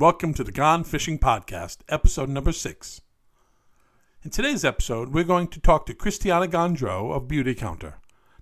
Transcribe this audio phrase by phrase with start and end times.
[0.00, 3.02] Welcome to the Gone Fishing Podcast, episode number six.
[4.24, 7.96] In today's episode, we're going to talk to Christiana Gondreau of Beautycounter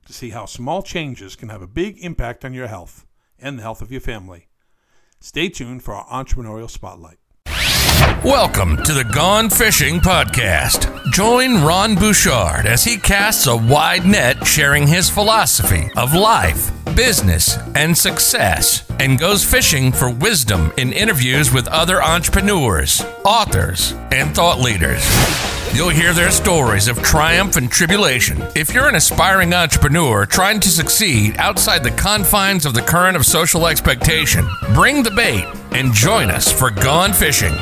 [0.07, 3.07] to see how small changes can have a big impact on your health
[3.41, 4.47] and the health of your family.
[5.19, 7.19] Stay tuned for our entrepreneurial spotlight.
[8.25, 10.91] Welcome to the Gone Fishing Podcast.
[11.13, 17.57] Join Ron Bouchard as he casts a wide net sharing his philosophy of life, business,
[17.77, 24.59] and success, and goes fishing for wisdom in interviews with other entrepreneurs, authors, and thought
[24.59, 25.07] leaders.
[25.73, 28.43] You'll hear their stories of triumph and tribulation.
[28.57, 33.25] If you're an aspiring entrepreneur trying to succeed outside the confines of the current of
[33.25, 37.55] social expectation, bring the bait and join us for Gone Fishing.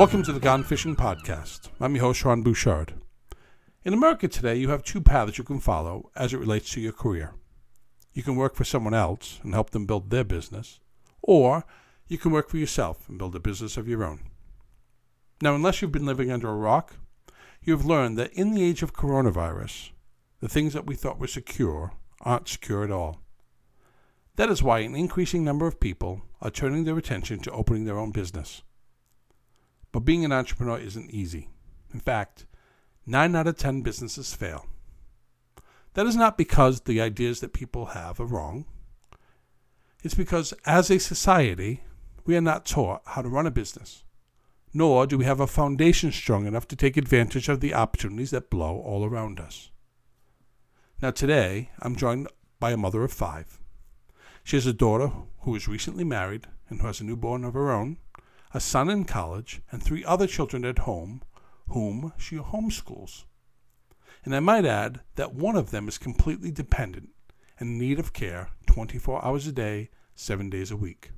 [0.00, 1.68] Welcome to the Gone Fishing Podcast.
[1.78, 2.94] I'm your host, Ron Bouchard.
[3.84, 6.94] In America today, you have two paths you can follow as it relates to your
[6.94, 7.34] career.
[8.14, 10.80] You can work for someone else and help them build their business,
[11.20, 11.66] or
[12.08, 14.20] you can work for yourself and build a business of your own.
[15.42, 16.96] Now, unless you've been living under a rock,
[17.60, 19.90] you have learned that in the age of coronavirus,
[20.40, 23.20] the things that we thought were secure aren't secure at all.
[24.36, 27.98] That is why an increasing number of people are turning their attention to opening their
[27.98, 28.62] own business.
[29.92, 31.48] But being an entrepreneur isn't easy.
[31.92, 32.46] In fact,
[33.06, 34.66] 9 out of 10 businesses fail.
[35.94, 38.66] That is not because the ideas that people have are wrong.
[40.02, 41.82] It's because, as a society,
[42.24, 44.04] we are not taught how to run a business,
[44.72, 48.50] nor do we have a foundation strong enough to take advantage of the opportunities that
[48.50, 49.70] blow all around us.
[51.02, 52.28] Now, today, I'm joined
[52.60, 53.58] by a mother of five.
[54.44, 57.70] She has a daughter who is recently married and who has a newborn of her
[57.70, 57.98] own
[58.52, 61.22] a son in college, and three other children at home,
[61.68, 63.24] whom she homeschools.
[64.24, 67.10] And I might add that one of them is completely dependent
[67.60, 71.10] and in need of care 24 hours a day, seven days a week.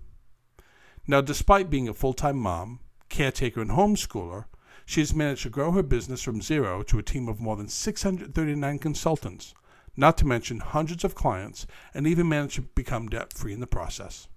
[1.06, 4.46] Now, despite being a full time mom, caretaker, and homeschooler,
[4.84, 7.68] she has managed to grow her business from zero to a team of more than
[7.68, 9.54] 639 consultants,
[9.96, 13.66] not to mention hundreds of clients, and even managed to become debt free in the
[13.66, 14.28] process.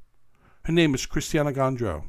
[0.63, 2.03] Her name is Christiana Gondreau.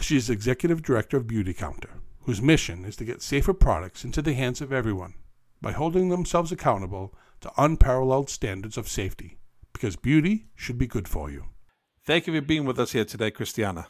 [0.00, 1.90] She is executive director of Beautycounter,
[2.22, 5.14] whose mission is to get safer products into the hands of everyone
[5.60, 9.38] by holding themselves accountable to unparalleled standards of safety,
[9.72, 11.44] because beauty should be good for you.
[12.04, 13.86] Thank you for being with us here today, Christiana.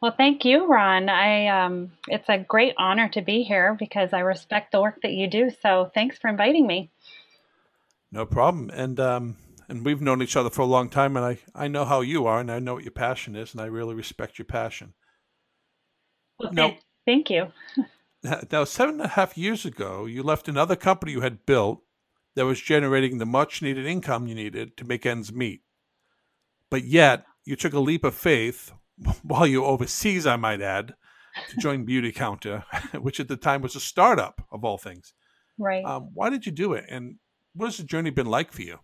[0.00, 1.08] Well, thank you, Ron.
[1.08, 5.12] I um, it's a great honor to be here because I respect the work that
[5.12, 5.50] you do.
[5.62, 6.90] So, thanks for inviting me.
[8.12, 8.70] No problem.
[8.70, 9.36] And um,
[9.68, 12.26] and we've known each other for a long time, and I I know how you
[12.26, 14.94] are, and I know what your passion is, and I really respect your passion.
[16.38, 17.52] Well, no, thank you.
[18.50, 21.82] now, seven and a half years ago, you left another company you had built
[22.34, 25.62] that was generating the much needed income you needed to make ends meet.
[26.70, 28.72] But yet, you took a leap of faith
[29.22, 30.94] while you overseas, I might add,
[31.50, 32.64] to join Beautycounter,
[33.00, 35.12] which at the time was a startup of all things.
[35.58, 35.84] Right.
[35.84, 36.84] Um, why did you do it?
[36.88, 37.16] And
[37.54, 38.78] what has the journey been like for you?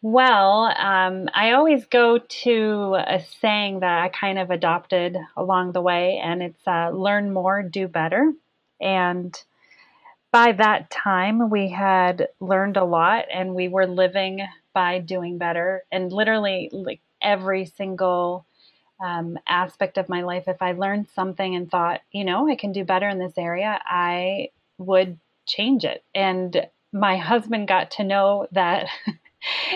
[0.00, 5.80] Well, um, I always go to a saying that I kind of adopted along the
[5.82, 8.32] way, and it's uh, learn more, do better.
[8.80, 9.34] And
[10.32, 15.84] by that time, we had learned a lot and we were living by doing better.
[15.92, 18.46] And literally, like every single
[19.04, 22.72] um, aspect of my life, if I learned something and thought, you know, I can
[22.72, 26.04] do better in this area, I would change it.
[26.14, 28.88] And my husband got to know that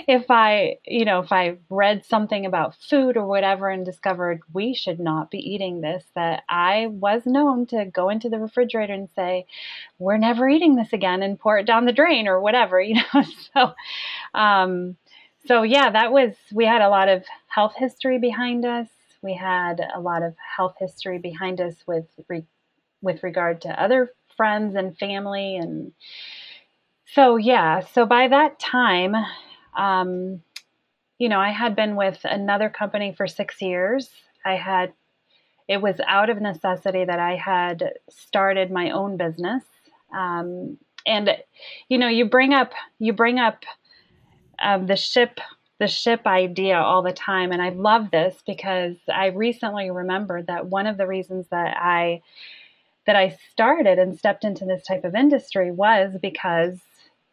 [0.09, 4.75] if I, you know, if I read something about food or whatever and discovered we
[4.75, 9.09] should not be eating this, that I was known to go into the refrigerator and
[9.15, 9.47] say,
[9.99, 13.23] we're never eating this again and pour it down the drain or whatever, you know.
[13.55, 13.73] so,
[14.39, 14.97] um,
[15.47, 18.89] so yeah, that was, we had a lot of health history behind us.
[19.23, 22.47] We had a lot of health history behind us with, re-
[23.01, 25.93] with regard to other friends and family and,
[27.15, 29.15] so yeah, so by that time,
[29.77, 30.43] um,
[31.19, 34.11] you know, I had been with another company for six years.
[34.45, 34.93] I had,
[35.69, 39.63] it was out of necessity that I had started my own business.
[40.13, 41.31] Um, and,
[41.89, 43.65] you know, you bring up, you bring up
[44.61, 45.39] um, the ship,
[45.79, 47.53] the ship idea all the time.
[47.53, 52.21] And I love this because I recently remembered that one of the reasons that I,
[53.07, 56.81] that I started and stepped into this type of industry was because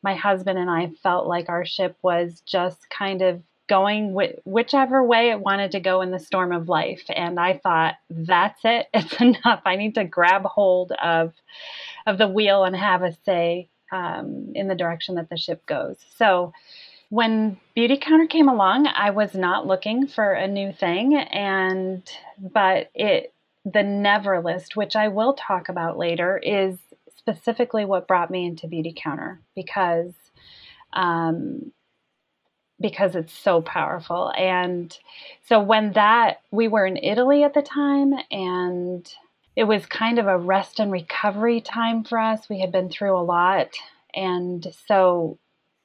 [0.01, 5.03] my husband and I felt like our ship was just kind of going wh- whichever
[5.03, 7.03] way it wanted to go in the storm of life.
[7.09, 8.87] And I thought, that's it.
[8.93, 9.61] It's enough.
[9.65, 11.33] I need to grab hold of
[12.05, 15.97] of the wheel and have a say um, in the direction that the ship goes.
[16.17, 16.53] So
[17.09, 22.03] when Beautycounter came along, I was not looking for a new thing, and
[22.39, 23.33] but it
[23.65, 26.77] the Never list, which I will talk about later, is
[27.29, 30.13] specifically what brought me into Beautycounter because
[30.93, 31.71] um,
[32.81, 34.31] because it's so powerful.
[34.37, 34.97] And
[35.45, 39.07] so when that we were in Italy at the time and
[39.55, 42.47] it was kind of a rest and recovery time for us.
[42.47, 43.75] We had been through a lot.
[44.15, 45.37] And so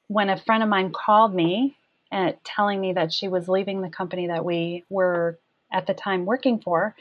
[0.07, 1.75] when a friend of mine called me
[2.09, 5.39] and telling me that she was leaving the company that we were
[5.73, 6.95] at the time working for,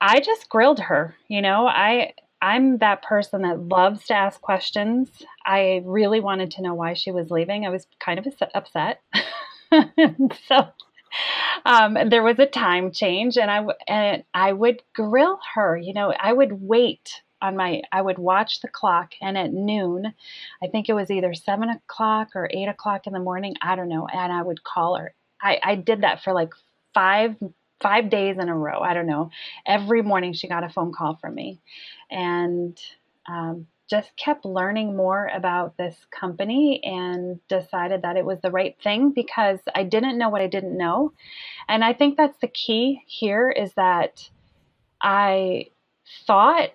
[0.00, 1.16] I just grilled her.
[1.26, 5.08] You know, I I'm that person that loves to ask questions.
[5.46, 7.64] I really wanted to know why she was leaving.
[7.64, 9.00] I was kind of upset.
[10.48, 10.66] so
[11.64, 15.76] um, there was a time change, and I and I would grill her.
[15.76, 17.82] You know, I would wait on my.
[17.92, 20.12] I would watch the clock, and at noon,
[20.62, 23.54] I think it was either seven o'clock or eight o'clock in the morning.
[23.62, 25.14] I don't know, and I would call her.
[25.40, 26.52] I, I did that for like
[26.94, 27.36] five
[27.82, 28.80] five days in a row.
[28.80, 29.30] I don't know.
[29.66, 31.60] Every morning she got a phone call from me,
[32.10, 32.78] and
[33.28, 38.76] um, just kept learning more about this company and decided that it was the right
[38.82, 41.12] thing because I didn't know what I didn't know.
[41.68, 44.28] And I think that's the key here is that
[45.00, 45.66] I
[46.26, 46.70] thought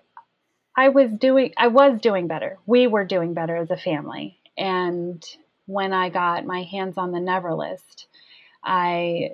[0.76, 2.58] I was doing I was doing better.
[2.66, 4.38] We were doing better as a family.
[4.56, 5.24] And
[5.66, 8.06] when I got my hands on the Never list,
[8.62, 9.30] I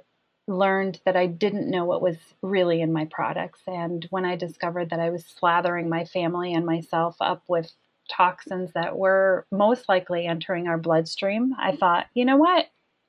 [0.46, 3.60] learned that I didn't know what was really in my products.
[3.66, 7.72] And when I discovered that I was slathering my family and myself up with
[8.10, 12.66] toxins that were most likely entering our bloodstream, I thought, you know what?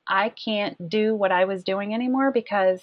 [0.08, 2.80] I can't do what I was doing anymore because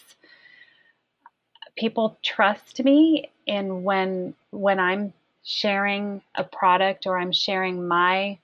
[1.76, 5.14] people trust me and when when I'm
[5.44, 8.38] sharing a product or I'm sharing my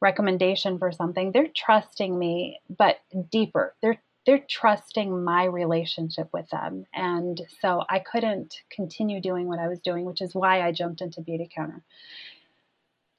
[0.00, 3.00] recommendation for something, they're trusting me but
[3.30, 3.74] deeper.
[3.82, 6.86] They're they're trusting my relationship with them.
[6.94, 11.00] And so I couldn't continue doing what I was doing, which is why I jumped
[11.00, 11.82] into Beautycounter.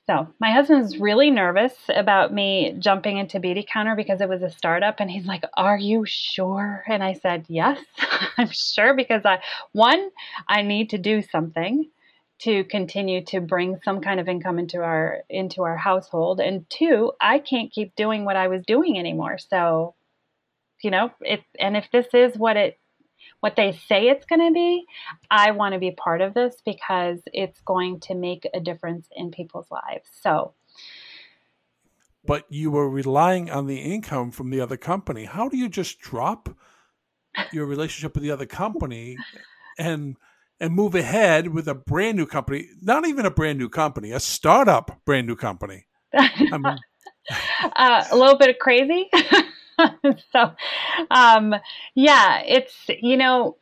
[0.06, 5.00] So my husband's really nervous about me jumping into Beautycounter because it was a startup,
[5.00, 7.80] and he's like, "Are you sure?" And I said, "Yes,
[8.38, 9.42] I'm sure because I
[9.72, 10.10] one,
[10.48, 11.90] I need to do something
[12.40, 17.14] to continue to bring some kind of income into our into our household, and two,
[17.22, 19.38] I can't keep doing what I was doing anymore.
[19.38, 19.96] So
[20.84, 22.80] you know, if and if this is what it
[23.40, 24.86] what they say it's going to be,
[25.30, 29.32] I want to be part of this because it's going to make a difference in
[29.32, 30.10] people's lives.
[30.22, 30.54] So
[32.26, 35.26] but you were relying on the income from the other company.
[35.26, 36.50] How do you just drop
[37.52, 39.18] your relationship with the other company
[39.78, 40.16] and
[40.60, 42.70] and move ahead with a brand new company?
[42.82, 45.86] Not even a brand new company, a startup brand new company.
[46.14, 46.78] I mean,
[47.76, 49.10] uh, a little bit of crazy.
[50.32, 50.52] so,
[51.12, 51.56] um,
[51.96, 53.58] yeah, it's, you know,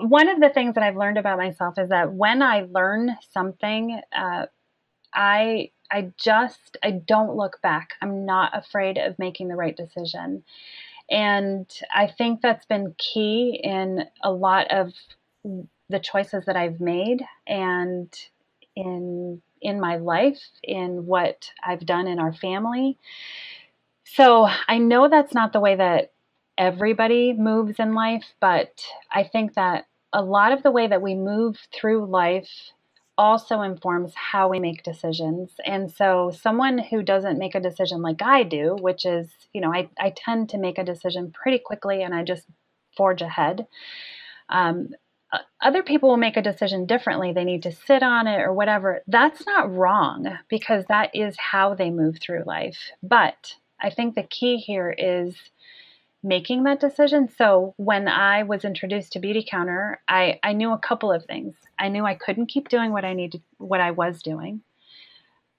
[0.00, 4.00] one of the things that I've learned about myself is that when I learn something,
[4.16, 4.46] uh,
[5.14, 7.90] I I just I don't look back.
[8.02, 10.44] I'm not afraid of making the right decision.
[11.10, 14.92] And I think that's been key in a lot of
[15.88, 18.12] the choices that I've made and
[18.76, 22.98] in in my life, in what I've done in our family.
[24.06, 26.12] So I know that's not the way that
[26.58, 28.82] everybody moves in life, but
[29.12, 32.50] I think that a lot of the way that we move through life
[33.18, 35.52] also informs how we make decisions.
[35.66, 39.72] And so, someone who doesn't make a decision like I do, which is, you know,
[39.74, 42.46] I, I tend to make a decision pretty quickly and I just
[42.96, 43.66] forge ahead.
[44.50, 44.90] Um,
[45.62, 47.32] other people will make a decision differently.
[47.32, 49.02] They need to sit on it or whatever.
[49.08, 52.78] That's not wrong because that is how they move through life.
[53.02, 55.34] But I think the key here is
[56.22, 57.28] making that decision.
[57.28, 61.54] So when I was introduced to Beautycounter, I, I knew a couple of things.
[61.78, 64.62] I knew I couldn't keep doing what I needed, what I was doing.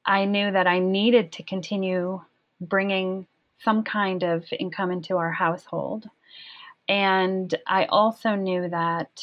[0.06, 2.22] I knew that I needed to continue
[2.60, 3.28] bringing
[3.64, 6.10] some kind of income into our household.
[6.90, 9.22] And I also knew that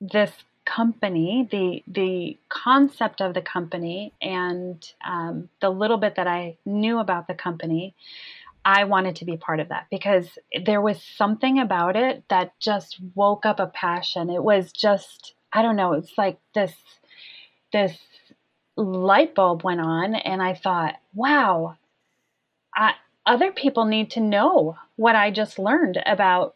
[0.00, 0.32] this
[0.74, 6.98] company, the the concept of the company, and um, the little bit that I knew
[6.98, 7.94] about the company,
[8.64, 12.98] I wanted to be part of that because there was something about it that just
[13.14, 14.30] woke up a passion.
[14.30, 15.94] It was just I don't know.
[15.94, 16.74] It's like this
[17.72, 17.98] this
[18.76, 21.76] light bulb went on, and I thought, wow,
[22.74, 22.94] I,
[23.26, 26.54] other people need to know what I just learned about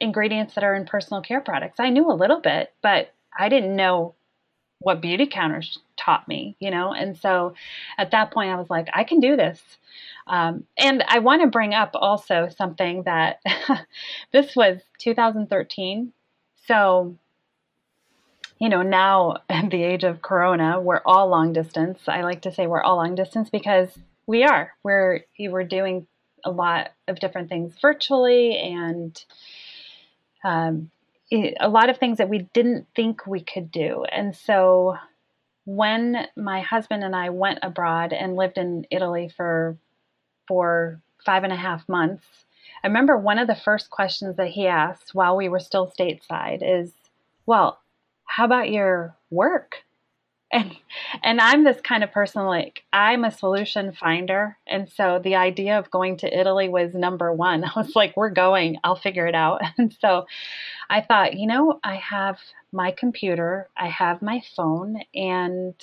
[0.00, 1.78] ingredients that are in personal care products.
[1.78, 4.14] I knew a little bit, but I didn't know
[4.78, 6.92] what beauty counters taught me, you know?
[6.92, 7.54] And so
[7.96, 9.60] at that point, I was like, I can do this.
[10.26, 13.40] Um, and I want to bring up also something that
[14.32, 16.12] this was 2013.
[16.66, 17.16] So,
[18.58, 22.00] you know, now at the age of Corona, we're all long distance.
[22.06, 23.88] I like to say we're all long distance because
[24.26, 24.72] we are.
[24.82, 26.06] We're we're doing
[26.44, 29.22] a lot of different things virtually and
[30.44, 30.90] um,
[31.34, 34.04] a lot of things that we didn't think we could do.
[34.10, 34.96] And so
[35.64, 39.76] when my husband and I went abroad and lived in Italy for
[40.46, 42.26] for five and a half months,
[42.82, 46.58] I remember one of the first questions that he asked while we were still stateside
[46.62, 46.92] is,
[47.46, 47.80] "Well,
[48.24, 49.83] how about your work?"
[50.52, 50.76] And
[51.22, 54.56] and I'm this kind of person like I'm a solution finder.
[54.66, 58.30] And so the idea of going to Italy was number 1 I was like we're
[58.30, 58.78] going.
[58.84, 59.60] I'll figure it out.
[59.78, 60.26] And so
[60.88, 62.38] I thought you know I have
[62.72, 65.74] my computer I have my phone and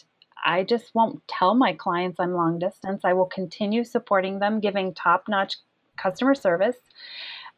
[0.43, 3.01] I just won't tell my clients I'm long distance.
[3.03, 5.57] I will continue supporting them giving top-notch
[5.97, 6.77] customer service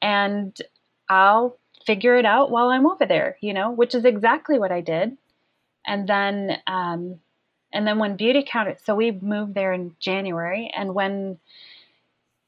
[0.01, 0.57] and
[1.07, 4.81] I'll figure it out while I'm over there you know which is exactly what I
[4.81, 5.17] did
[5.85, 7.19] and then um,
[7.73, 11.39] and then when Beautycounter, so we moved there in January, and when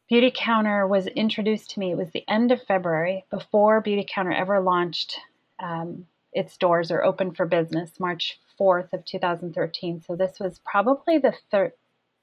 [0.10, 5.20] Beautycounter was introduced to me, it was the end of February before Beautycounter ever launched
[5.60, 10.02] um, its doors or opened for business, March 4th of 2013.
[10.02, 11.72] So this was probably the third,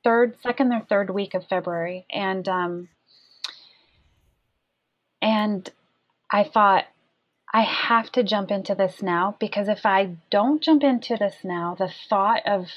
[0.04, 2.88] third, second or third week of February, and um,
[5.20, 5.68] and
[6.30, 6.86] I thought
[7.52, 11.74] I have to jump into this now because if I don't jump into this now,
[11.78, 12.68] the thought of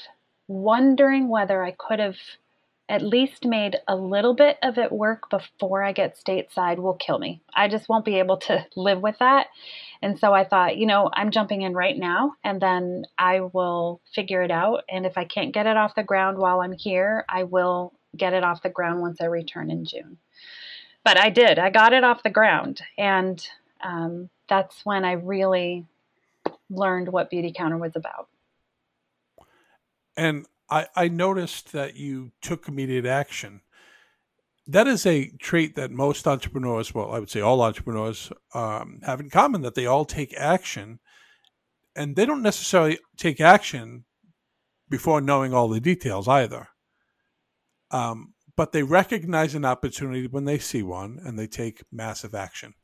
[0.48, 2.18] wondering whether I could have
[2.88, 7.18] at least made a little bit of it work before I get stateside will kill
[7.18, 7.40] me.
[7.52, 9.48] I just won't be able to live with that.
[10.02, 14.00] And so I thought, you know, I'm jumping in right now and then I will
[14.14, 14.84] figure it out.
[14.88, 18.34] And if I can't get it off the ground while I'm here, I will get
[18.34, 20.18] it off the ground once I return in June.
[21.02, 22.82] But I did, I got it off the ground.
[22.98, 23.44] And
[23.82, 25.86] um, that's when I really
[26.70, 28.28] learned what Beautycounter was about.
[30.16, 33.60] And I, I noticed that you took immediate action.
[34.66, 39.20] That is a trait that most entrepreneurs, well, I would say all entrepreneurs, um, have
[39.20, 40.98] in common that they all take action
[41.94, 44.04] and they don't necessarily take action
[44.88, 46.68] before knowing all the details either.
[47.90, 52.74] Um, but they recognize an opportunity when they see one and they take massive action.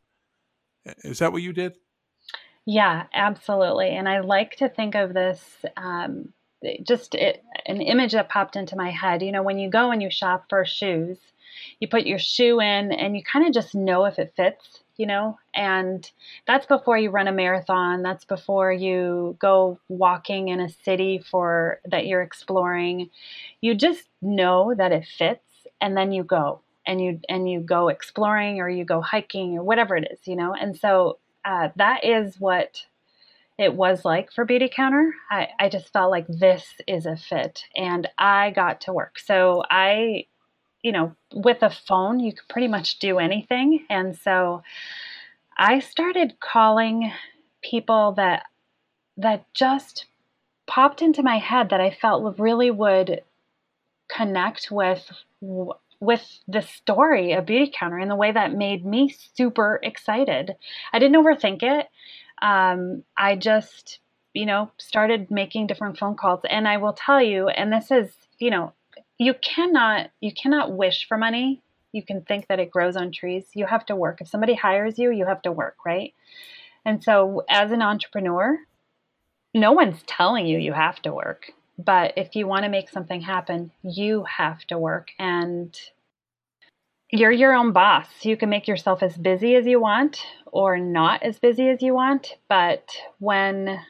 [1.04, 1.74] Is that what you did?
[2.64, 3.90] Yeah, absolutely.
[3.90, 6.32] And I like to think of this um,
[6.86, 9.22] just it, an image that popped into my head.
[9.22, 11.18] You know, when you go and you shop for shoes,
[11.80, 15.06] you put your shoe in and you kind of just know if it fits, you
[15.06, 16.08] know, and
[16.46, 18.02] that's before you run a marathon.
[18.02, 23.10] That's before you go walking in a city for that you're exploring.
[23.60, 27.88] You just know that it fits and then you go and you and you go
[27.88, 30.54] exploring or you go hiking or whatever it is, you know.
[30.54, 32.84] And so uh, that is what
[33.58, 35.10] it was like for Beautycounter.
[35.30, 39.18] I, I just felt like this is a fit and I got to work.
[39.18, 40.26] So I,
[40.82, 43.86] you know, with a phone, you could pretty much do anything.
[43.88, 44.62] And so
[45.56, 47.12] I started calling
[47.62, 48.44] people that
[49.16, 50.06] that just
[50.66, 53.22] popped into my head that I felt really would
[54.10, 55.10] connect with
[56.02, 60.56] with the story of Beautycounter in the way that made me super excited.
[60.92, 61.86] I didn't overthink it.
[62.42, 64.00] Um, I just,
[64.34, 66.40] you know, started making different phone calls.
[66.50, 68.72] And I will tell you, and this is, you know,
[69.16, 71.62] you cannot you cannot wish for money.
[71.92, 73.44] You can think that it grows on trees.
[73.54, 74.20] You have to work.
[74.20, 76.14] If somebody hires you, you have to work, right?
[76.84, 78.58] And so as an entrepreneur,
[79.54, 81.52] no one's telling you you have to work
[81.84, 85.78] but if you want to make something happen, you have to work and
[87.10, 88.06] you're your own boss.
[88.22, 91.94] You can make yourself as busy as you want or not as busy as you
[91.94, 92.36] want.
[92.48, 93.80] But when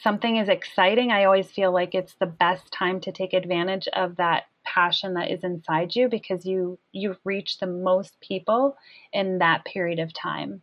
[0.00, 4.16] something is exciting, I always feel like it's the best time to take advantage of
[4.16, 8.76] that passion that is inside you because you you reach the most people
[9.12, 10.62] in that period of time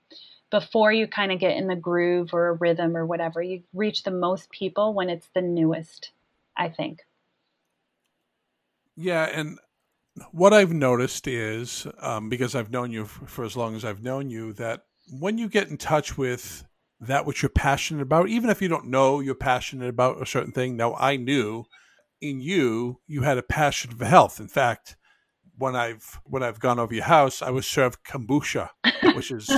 [0.51, 4.03] before you kind of get in the groove or a rhythm or whatever you reach
[4.03, 6.11] the most people when it's the newest
[6.57, 6.99] I think.
[8.95, 9.59] Yeah, and
[10.31, 14.29] what I've noticed is um, because I've known you for, as long as I've known
[14.29, 16.63] you, that when you get in touch with
[17.01, 20.51] that which you're passionate about, even if you don't know you're passionate about a certain
[20.51, 20.77] thing.
[20.77, 21.65] Now, I knew
[22.21, 24.39] in you you had a passion for health.
[24.39, 24.95] In fact,
[25.57, 28.69] when I've when I've gone over your house, I was served kombucha,
[29.13, 29.49] which is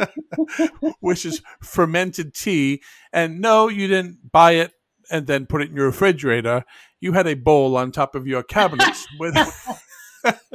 [1.00, 2.82] which is fermented tea.
[3.12, 4.72] And no, you didn't buy it
[5.10, 6.64] and then put it in your refrigerator.
[7.00, 9.34] You had a bowl on top of your cabinets with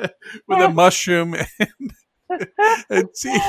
[0.47, 1.93] with a mushroom and,
[2.89, 3.39] and see.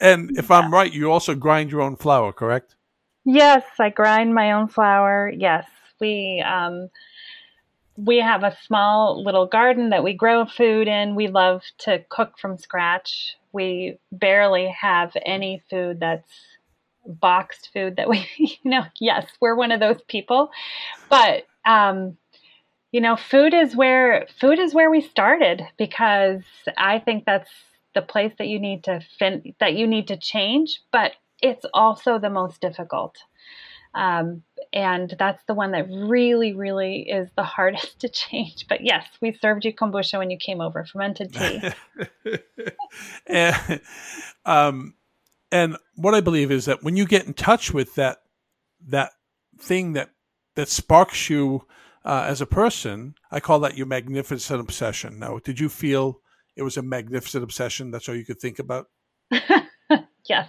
[0.00, 2.76] And if I'm right, you also grind your own flour, correct?
[3.24, 5.32] Yes, I grind my own flour.
[5.34, 5.66] Yes,
[6.00, 6.90] we um,
[7.96, 11.14] we have a small little garden that we grow food in.
[11.14, 13.36] We love to cook from scratch.
[13.52, 16.28] We barely have any food that's
[17.06, 20.50] boxed food that we, you know, yes, we're one of those people.
[21.08, 22.16] But um,
[22.92, 26.42] you know, food is where food is where we started because
[26.76, 27.50] I think that's
[27.94, 32.18] the place that you need to fin- that you need to change, but it's also
[32.18, 33.16] the most difficult.
[33.94, 34.42] Um,
[34.72, 38.66] and that's the one that really, really is the hardest to change.
[38.68, 41.62] But yes, we served you kombucha when you came over, fermented tea.
[43.26, 43.80] and,
[44.44, 44.94] um,
[45.54, 48.18] and what I believe is that when you get in touch with that
[48.88, 49.12] that
[49.56, 50.10] thing that
[50.56, 51.64] that sparks you
[52.04, 55.20] uh, as a person, I call that your magnificent obsession.
[55.20, 56.20] Now, did you feel
[56.56, 57.92] it was a magnificent obsession?
[57.92, 58.88] That's all you could think about.
[59.30, 60.48] yes,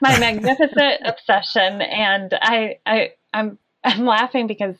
[0.00, 4.76] my magnificent obsession, and I, I, I'm, I'm laughing because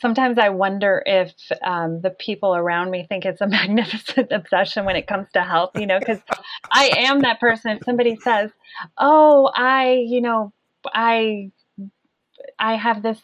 [0.00, 1.32] sometimes I wonder if
[1.62, 5.72] um, the people around me think it's a magnificent obsession when it comes to health.
[5.74, 6.20] You know, because
[6.72, 7.72] I am that person.
[7.72, 8.50] If somebody says,
[8.98, 10.52] "Oh, I, you know,
[10.86, 11.50] I,
[12.58, 13.18] I have this."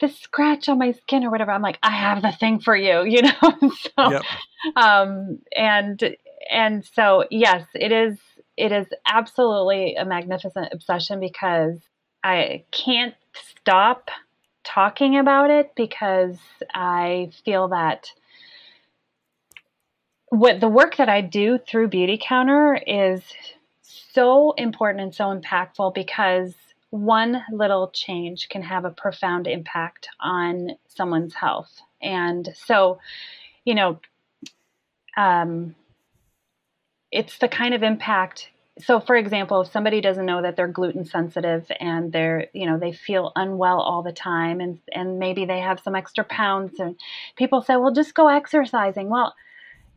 [0.00, 3.02] this scratch on my skin or whatever i'm like i have the thing for you
[3.04, 4.22] you know so yep.
[4.76, 6.16] um and
[6.50, 8.18] and so yes it is
[8.56, 11.78] it is absolutely a magnificent obsession because
[12.22, 14.10] I can't stop
[14.72, 16.36] talking about it because
[16.72, 18.12] I feel that
[20.28, 23.22] what the work that I do through Beautycounter is
[23.82, 26.54] so important and so impactful because
[26.90, 31.80] one little change can have a profound impact on someone's health.
[32.00, 33.00] And so,
[33.64, 34.00] you know,
[35.16, 35.74] um,
[37.10, 38.50] it's the kind of impact
[38.82, 42.78] so for example if somebody doesn't know that they're gluten sensitive and they're you know
[42.78, 46.96] they feel unwell all the time and and maybe they have some extra pounds and
[47.36, 49.08] people say well just go exercising.
[49.08, 49.34] Well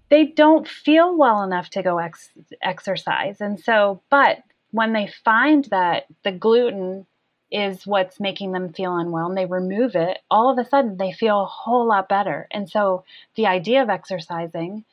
[0.09, 2.29] they don't feel well enough to go ex-
[2.61, 3.41] exercise.
[3.41, 4.39] And so but
[4.71, 7.05] when they find that the gluten
[7.51, 11.11] is what's making them feel unwell and they remove it all of a sudden they
[11.11, 12.47] feel a whole lot better.
[12.51, 13.03] And so
[13.35, 14.85] the idea of exercising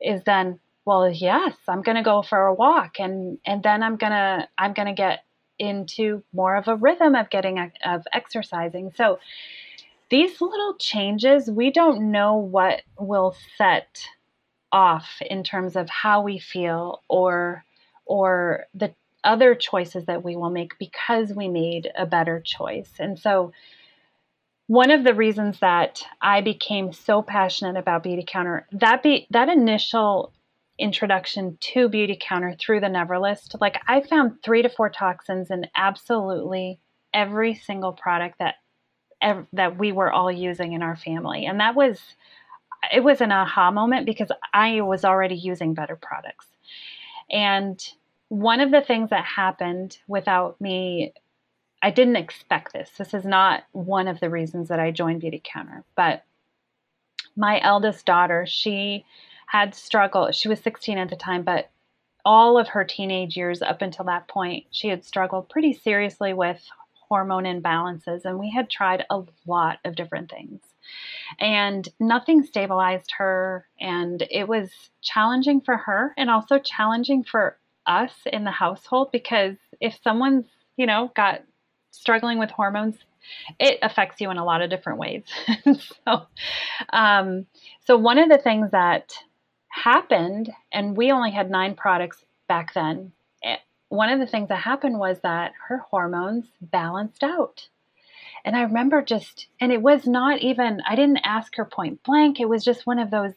[0.00, 3.96] is then well yes i'm going to go for a walk and and then i'm
[3.96, 5.24] going to i'm going to get
[5.62, 8.90] into more of a rhythm of getting of exercising.
[8.96, 9.20] So
[10.10, 14.04] these little changes we don't know what will set
[14.70, 17.64] off in terms of how we feel or
[18.04, 18.92] or the
[19.24, 22.90] other choices that we will make because we made a better choice.
[22.98, 23.52] And so
[24.66, 30.32] one of the reasons that I became so passionate about Beautycounter, that be that initial
[30.82, 35.66] introduction to Beautycounter through the Never List, like I found three to four toxins in
[35.76, 36.80] absolutely
[37.14, 38.56] every single product that
[39.20, 42.00] ev- that we were all using in our family, and that was
[42.92, 46.46] it was an aha moment because I was already using better products.
[47.30, 47.80] And
[48.28, 51.12] one of the things that happened without me,
[51.80, 52.90] I didn't expect this.
[52.98, 56.24] This is not one of the reasons that I joined Beautycounter, but
[57.36, 59.04] my eldest daughter, she
[59.52, 60.34] had struggled.
[60.34, 61.70] She was 16 at the time, but
[62.24, 66.58] all of her teenage years up until that point, she had struggled pretty seriously with
[67.06, 68.24] hormone imbalances.
[68.24, 70.62] And we had tried a lot of different things.
[71.38, 73.66] And nothing stabilized her.
[73.78, 74.70] And it was
[75.02, 80.46] challenging for her and also challenging for us in the household because if someone's,
[80.78, 81.42] you know, got
[81.90, 82.96] struggling with hormones,
[83.60, 85.24] it affects you in a lot of different ways.
[86.06, 86.22] so,
[86.90, 87.44] um,
[87.84, 89.12] so one of the things that
[89.72, 93.12] happened, and we only had nine products back then.
[93.42, 93.56] Eh,
[93.88, 97.68] one of the things that happened was that her hormones balanced out.
[98.44, 102.38] And I remember just, and it was not even, I didn't ask her point blank.
[102.38, 103.32] It was just one of those,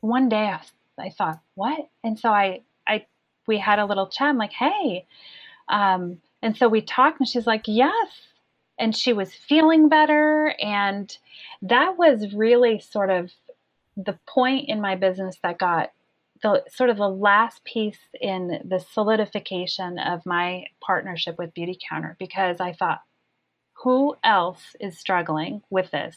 [0.00, 0.60] one day I,
[0.98, 1.88] I thought, what?
[2.04, 3.06] And so I, I,
[3.46, 4.28] we had a little chat.
[4.28, 5.06] I'm like, hey.
[5.68, 8.08] Um, and so we talked, and she's like, yes.
[8.78, 10.54] And she was feeling better.
[10.60, 11.16] And
[11.62, 13.30] that was really sort of
[13.96, 15.92] the point in my business that got
[16.42, 22.60] the sort of the last piece in the solidification of my partnership with Beautycounter because
[22.60, 23.02] I thought,
[23.84, 26.16] who else is struggling with this?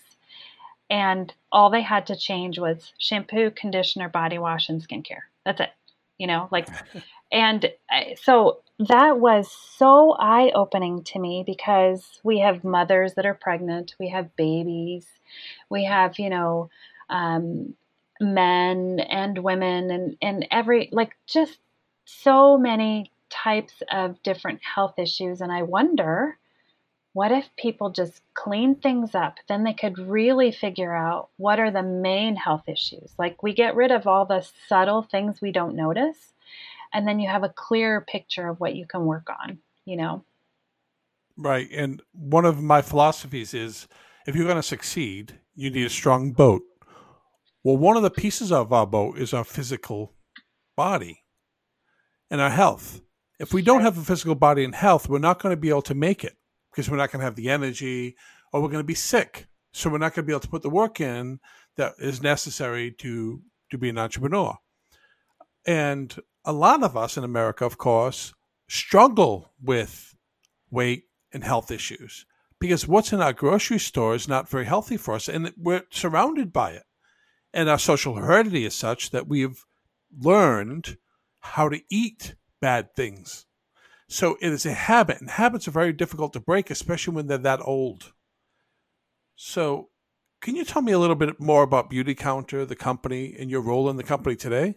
[0.90, 5.24] And all they had to change was shampoo, conditioner, body wash, and skincare.
[5.46, 5.70] That's it.
[6.18, 6.68] You know, like,
[7.32, 7.72] and
[8.22, 13.96] so that was so eye opening to me because we have mothers that are pregnant,
[14.00, 15.08] we have babies,
[15.70, 16.70] we have, you know,
[17.10, 17.76] um,
[18.20, 21.58] men and women and, and every, like, just
[22.06, 25.42] so many types of different health issues.
[25.42, 26.38] And I wonder,
[27.14, 29.38] what if people just clean things up?
[29.48, 33.12] Then they could really figure out what are the main health issues.
[33.18, 36.34] Like we get rid of all the subtle things we don't notice
[36.96, 40.24] and then you have a clear picture of what you can work on, you know?
[41.38, 41.68] Right.
[41.72, 43.88] And one of my philosophies is
[44.26, 46.64] if you're going to succeed, you need a strong boat.
[47.66, 50.14] Well, one of the pieces of our boat is our physical
[50.78, 51.24] body
[52.30, 53.02] and our health.
[53.40, 55.82] If we don't have a physical body and health, we're not going to be able
[55.82, 56.38] to make it
[56.70, 58.18] because we're not going to have the energy
[58.54, 59.48] or we're going to be sick.
[59.74, 61.40] So we're not going to be able to put the work in
[61.76, 64.60] that is necessary to to be an entrepreneur.
[65.66, 68.32] And a lot of us in America, of course,
[68.70, 70.16] struggle with
[70.70, 72.28] weight and health issues
[72.60, 76.54] because what's in our grocery store is not very healthy for us, and we're surrounded
[76.54, 76.84] by it.
[77.56, 79.66] And our social heredity is such that we've
[80.20, 80.98] learned
[81.40, 83.46] how to eat bad things.
[84.10, 87.38] So it is a habit, and habits are very difficult to break, especially when they're
[87.40, 88.12] that old.
[89.38, 89.90] So,
[90.42, 93.90] can you tell me a little bit more about Beautycounter, the company, and your role
[93.90, 94.76] in the company today?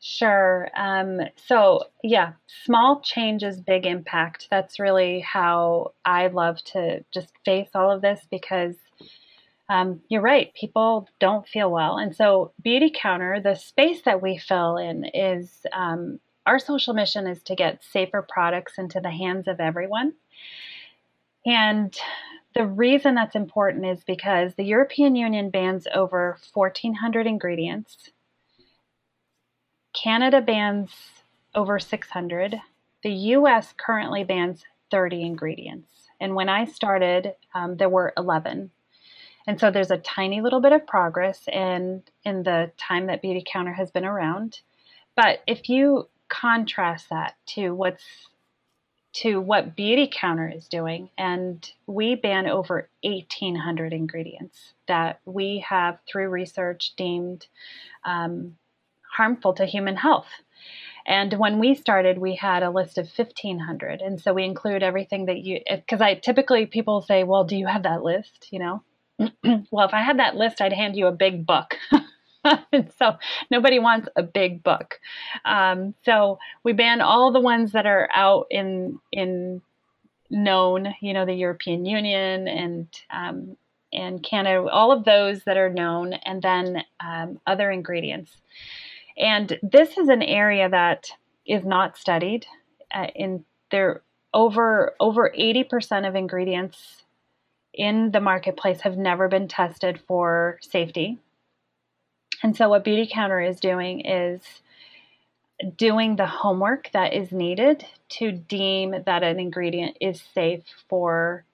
[0.00, 0.68] Sure.
[0.76, 2.32] Um, so, yeah,
[2.64, 4.48] small changes, big impact.
[4.50, 8.74] That's really how I love to just face all of this because
[9.72, 11.96] um, you're right, people don't feel well.
[11.96, 17.42] And so, Beautycounter, the space that we fill in is um, our social mission is
[17.44, 20.12] to get safer products into the hands of everyone.
[21.46, 21.96] And
[22.54, 28.10] the reason that's important is because the European Union bans over 1,400 ingredients
[29.94, 30.90] Canada bans
[31.54, 32.60] over 600.
[33.02, 35.88] The US currently bans 30 ingredients.
[36.20, 38.70] And when I started, um, there were 11.
[39.46, 43.74] And so there's a tiny little bit of progress in, in the time that Beautycounter
[43.74, 44.60] has been around.
[45.16, 48.28] But if you contrast that to what's
[49.14, 56.30] to what Beautycounter is doing, and we ban over 1,800 ingredients that we have, through
[56.30, 57.46] research, deemed
[58.04, 58.56] um,
[59.10, 60.28] harmful to human health.
[61.04, 64.00] And when we started, we had a list of 1,500.
[64.00, 67.66] And so we include everything that you, because I typically people say, well, do you
[67.66, 68.48] have that list?
[68.50, 68.82] You know,
[69.70, 71.76] well, if I had that list, I'd hand you a big book.
[72.98, 73.16] so
[73.50, 75.00] nobody wants a big book.
[75.44, 79.62] Um, so we ban all the ones that are out in, in
[80.30, 83.56] known, you know, the European Union and, um,
[83.92, 88.32] and Canada, all of those that are known, and then um, other ingredients.
[89.18, 91.10] And this is an area that
[91.46, 92.46] is not studied.
[92.94, 94.02] Uh, in there,
[94.34, 97.01] over over 80% of ingredients
[97.74, 101.18] in the marketplace have never been tested for safety.
[102.42, 104.42] And so, what Beautycounter is doing is
[105.76, 111.44] doing the homework that is needed to deem that an ingredient is safe for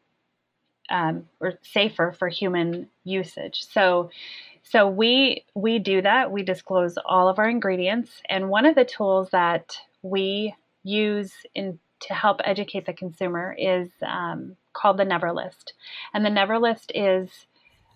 [0.90, 3.66] um, or safer for human usage.
[3.70, 4.10] So,
[4.62, 6.32] so we we do that.
[6.32, 11.78] We disclose all of our ingredients, and one of the tools that we use in
[12.00, 15.74] to help educate the consumer is um, called the Never List,
[16.14, 17.30] and the Never List is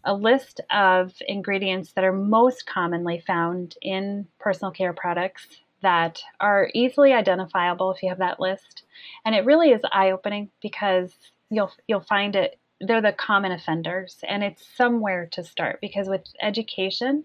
[0.05, 5.47] a list of ingredients that are most commonly found in personal care products
[5.81, 8.83] that are easily identifiable if you have that list,
[9.25, 11.13] and it really is eye opening because
[11.51, 14.19] you'll you'll find it they're the common offenders.
[14.27, 17.25] And it's somewhere to start because with education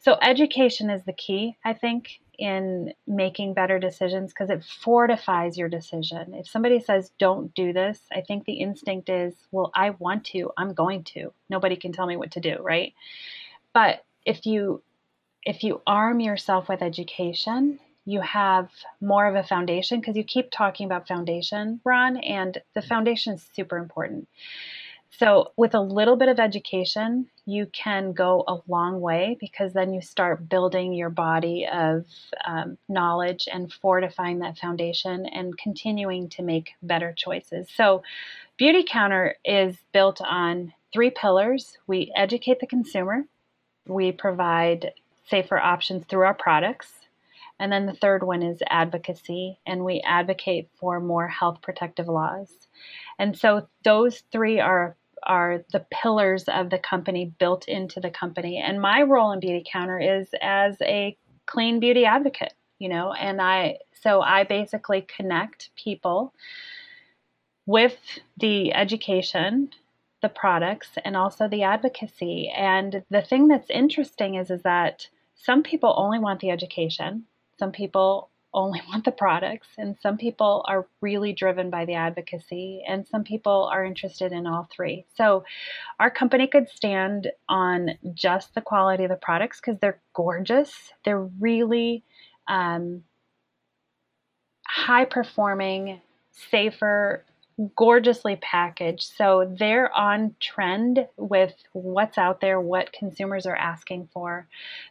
[0.00, 5.68] so education is the key i think in making better decisions because it fortifies your
[5.68, 6.34] decision.
[6.34, 10.50] If somebody says don't do this i think the instinct is well i want to.
[10.56, 11.32] I'm going to.
[11.48, 12.94] Nobody can tell me what to do right?
[13.72, 14.82] But if you
[15.44, 20.50] if you arm yourself with education you have more of a foundation because you keep
[20.50, 24.26] talking about foundation, Ron, and the foundation is super important.
[25.18, 29.92] So, with a little bit of education, you can go a long way because then
[29.92, 32.06] you start building your body of
[32.46, 37.68] um, knowledge and fortifying that foundation and continuing to make better choices.
[37.74, 38.02] So,
[38.58, 43.24] Beautycounter is built on three pillars we educate the consumer,
[43.86, 44.92] we provide
[45.28, 46.92] safer options through our products.
[47.58, 52.48] And then the third one is advocacy, and we advocate for more health protective laws.
[53.18, 58.58] And so those three are are the pillars of the company built into the company.
[58.58, 62.54] And my role in Beautycounter is as a clean beauty advocate.
[62.80, 66.32] you know, and I, so I basically connect people
[67.66, 67.98] with
[68.38, 69.68] the education,
[70.22, 72.48] the products, and also the advocacy.
[72.48, 77.24] And the thing that's interesting is, is that some people only want the education.
[77.58, 82.82] Some people only want the products, and some people are really driven by the advocacy,
[82.86, 85.06] and some people are interested in all three.
[85.16, 85.44] So,
[85.98, 90.72] our company could stand on just the quality of the products because they're gorgeous.
[91.04, 92.04] They're really
[92.48, 93.02] um,
[94.66, 96.00] high performing,
[96.32, 97.24] safer,
[97.76, 99.12] gorgeously packaged.
[99.16, 104.46] So they're on trend with what's out there, what consumers are asking for.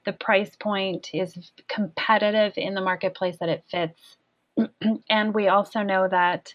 [0.05, 4.17] The price point is competitive in the marketplace that it fits.
[5.09, 6.53] and we also know that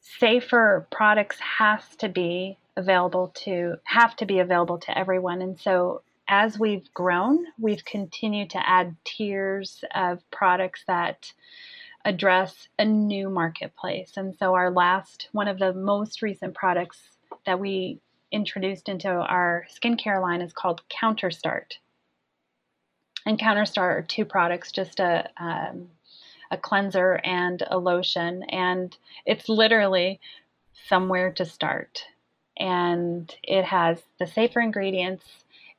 [0.00, 6.00] safer products has to be available to have to be available to everyone and so
[6.28, 11.32] as we've grown we've continued to add tiers of products that
[12.08, 14.12] address a new marketplace.
[14.16, 16.98] And so, our last, one of the most recent products
[17.44, 18.00] that we
[18.32, 21.74] introduced into our skincare line is called Counterstart.
[23.26, 25.88] And Counterstart are two products, just a um,
[26.50, 30.18] a cleanser and a lotion, and it's literally
[30.88, 32.04] somewhere to start.
[32.58, 35.24] And it has the safer ingredients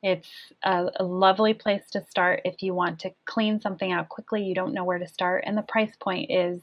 [0.01, 0.29] it's
[0.63, 4.55] a, a, lovely place to start if you want to clean something out quickly, you
[4.55, 6.62] don't know where to start, and the price point is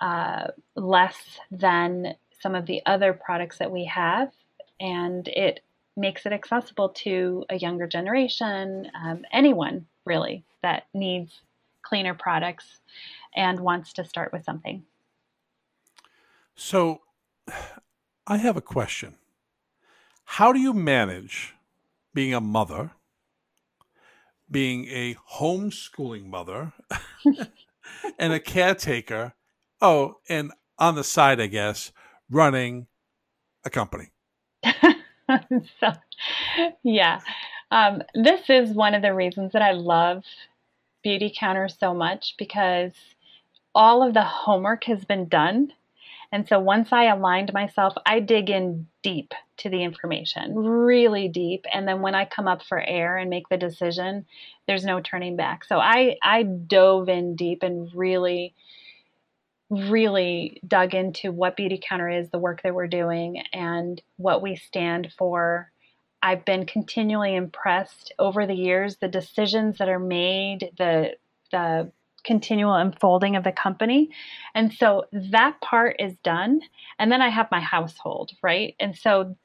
[0.00, 1.16] uh, less
[1.50, 4.30] than some of the other products that we have,
[4.80, 5.60] and it
[5.96, 11.40] makes it accessible to a younger generation, um, anyone really that needs
[11.82, 12.80] cleaner products
[13.34, 14.84] and wants to start with something.
[16.54, 17.00] So,
[18.26, 19.16] I have a question.
[20.24, 21.54] How do you manage
[22.14, 22.92] being a mother,
[24.50, 26.72] being a homeschooling mother,
[28.18, 29.34] and a caretaker.
[29.80, 31.92] Oh, and on the side, I guess,
[32.30, 32.86] running
[33.64, 34.10] a company.
[34.64, 35.92] so,
[36.82, 37.20] yeah.
[37.70, 40.24] Um, this is one of the reasons that I love
[41.04, 42.92] Beautycounter so much because
[43.74, 45.72] all of the homework has been done
[46.32, 51.66] and so once I aligned myself, I dig in deep to the information, really deep.
[51.70, 54.24] And then when I come up for air and make the decision,
[54.66, 55.64] there's no turning back.
[55.66, 58.54] So I, I dove in deep and really,
[59.68, 65.12] really dug into what Beautycounter is, the work that we're doing, and what we stand
[65.18, 65.70] for.
[66.22, 71.16] I've been continually impressed over the years, the decisions that are made, the
[71.50, 71.92] the
[72.24, 74.10] continual unfolding of the company.
[74.54, 76.60] And so that part is done.
[76.98, 78.74] And then I have my household, right?
[78.80, 79.36] And so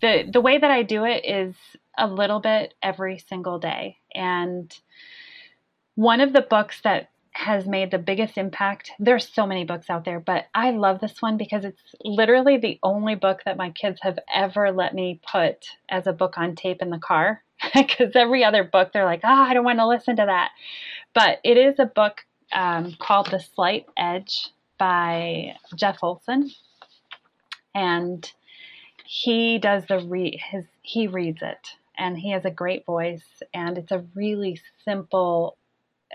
[0.00, 1.54] the the way that I do it is
[1.98, 3.98] a little bit every single day.
[4.14, 4.72] And
[5.94, 8.90] one of the books that has made the biggest impact.
[8.98, 12.78] There's so many books out there, but I love this one because it's literally the
[12.82, 16.82] only book that my kids have ever let me put as a book on tape
[16.82, 17.42] in the car.
[17.74, 20.50] Because every other book, they're like, oh, I don't want to listen to that.
[21.14, 26.50] But it is a book um, called The Slight Edge by Jeff Olson.
[27.74, 28.30] And
[29.04, 31.68] he does the read his he reads it.
[31.98, 33.42] And he has a great voice.
[33.52, 35.56] And it's a really simple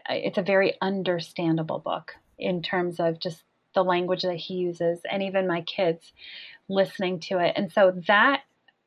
[0.09, 5.23] it's a very understandable book in terms of just the language that he uses and
[5.23, 6.11] even my kids
[6.67, 7.53] listening to it.
[7.55, 8.41] And so that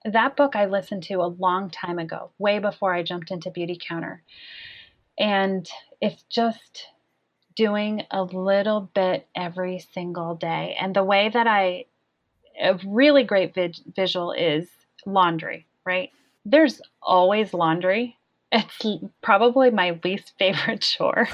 [0.05, 4.21] that book i listened to a long time ago way before i jumped into Beautycounter
[5.19, 5.69] and
[6.01, 6.87] it's just
[7.57, 10.77] doing a little bit every single day.
[10.81, 11.87] And the way that I,
[12.61, 13.55] a really great
[13.97, 14.69] visual is
[15.07, 16.11] laundry, right?
[16.45, 18.17] There's always laundry.
[18.53, 18.87] It's
[19.23, 21.29] probably my least favorite chore.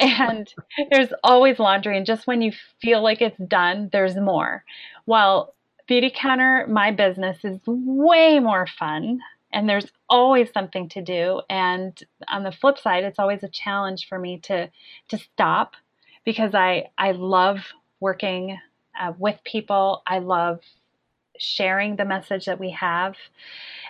[0.00, 0.48] and
[0.90, 1.96] there's always laundry.
[1.96, 4.64] And just when you feel like it's done, there's more.
[5.06, 5.54] Well,
[5.90, 9.20] Beautycounter, my business, is way more fun
[9.52, 11.42] and there's always something to do.
[11.50, 14.70] And on the flip side it's always a challenge for me to
[15.08, 15.74] to stop
[16.24, 17.58] because i i love
[18.00, 18.58] working
[18.98, 20.02] uh, with people.
[20.06, 20.60] I love
[21.38, 23.14] sharing the message that we have.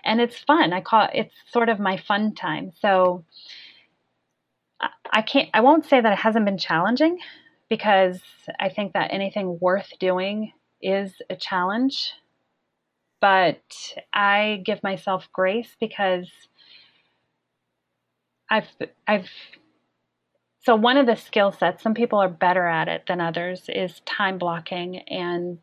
[0.04, 0.72] And it's fun.
[0.72, 2.72] I call it it's sort of my fun time.
[2.80, 3.24] So
[5.12, 7.18] i can't i won't say that it hasn't been challenging
[7.68, 8.20] because
[8.58, 12.12] i think that anything worth doing is a challenge
[13.22, 13.62] but
[14.12, 16.28] I give myself grace because
[18.50, 18.66] I've
[19.06, 19.30] I've
[20.64, 24.00] so one of the skill sets some people are better at it than others is
[24.00, 25.58] time blocking and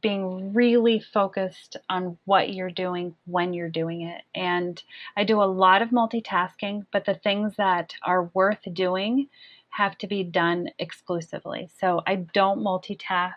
[0.00, 4.22] being really focused on what you're doing when you're doing it.
[4.34, 4.80] And
[5.16, 9.28] I do a lot of multitasking, but the things that are worth doing
[9.70, 11.68] have to be done exclusively.
[11.80, 13.34] So I don't multitask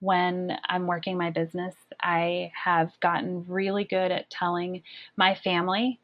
[0.00, 1.74] when I'm working my business.
[2.00, 4.82] I have gotten really good at telling
[5.16, 6.00] my family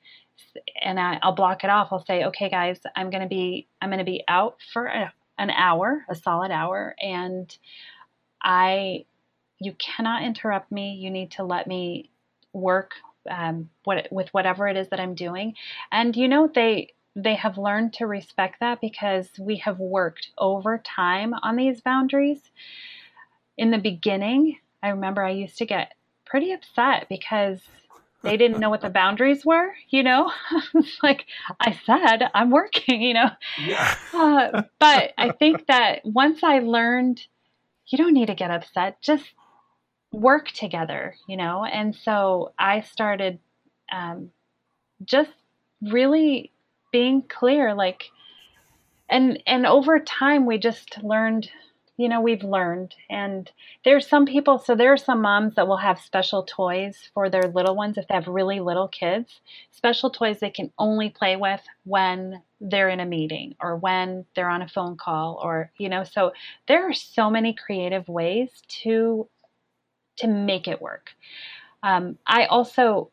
[0.83, 1.89] and I, will block it off.
[1.91, 5.13] I'll say, okay, guys, I'm going to be, I'm going to be out for a,
[5.39, 6.95] an hour, a solid hour.
[7.01, 7.55] And
[8.43, 9.07] I
[9.59, 10.95] you cannot interrupt me.
[10.95, 12.11] You need to let me
[12.53, 12.93] work
[13.31, 15.55] um, what, with whatever it is that I'm doing.
[15.91, 20.77] And you know, they they have learned to respect that because we have worked over
[20.77, 22.43] time on these boundaries.
[23.57, 25.93] In the beginning, I remember I used to get
[26.25, 27.63] pretty upset because
[28.23, 30.33] they didn't know what the boundaries were, you know?
[31.03, 31.27] like
[31.61, 33.31] I said, I'm working, you know?
[33.59, 33.97] Yeah.
[34.13, 37.25] uh, but I think that once I learned,
[37.87, 39.25] you don't need to get upset, just
[40.13, 41.65] work together, you know?
[41.65, 43.39] And so I started
[43.93, 44.31] um,
[45.05, 45.31] just
[45.81, 46.53] really
[46.91, 48.11] being clear, like,
[49.09, 51.49] and and over time we just learned
[51.97, 53.51] you know we've learned and
[53.85, 57.43] there's some people so there are some moms that will have special toys for their
[57.43, 61.61] little ones if they have really little kids special toys they can only play with
[61.85, 66.05] when they're in a meeting or when they're on a phone call or you know
[66.05, 66.33] so
[66.69, 69.29] there are so many creative ways to
[70.17, 71.11] to make it work.
[71.83, 73.11] Um, I also,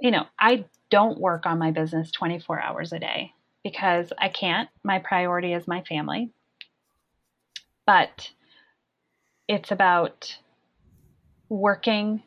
[0.00, 3.32] you know, I don't work on my business 24 hours a day
[3.64, 4.68] because I can't.
[4.82, 6.30] My priority is my family.
[7.86, 8.30] But
[9.48, 10.36] it's about
[11.48, 12.22] working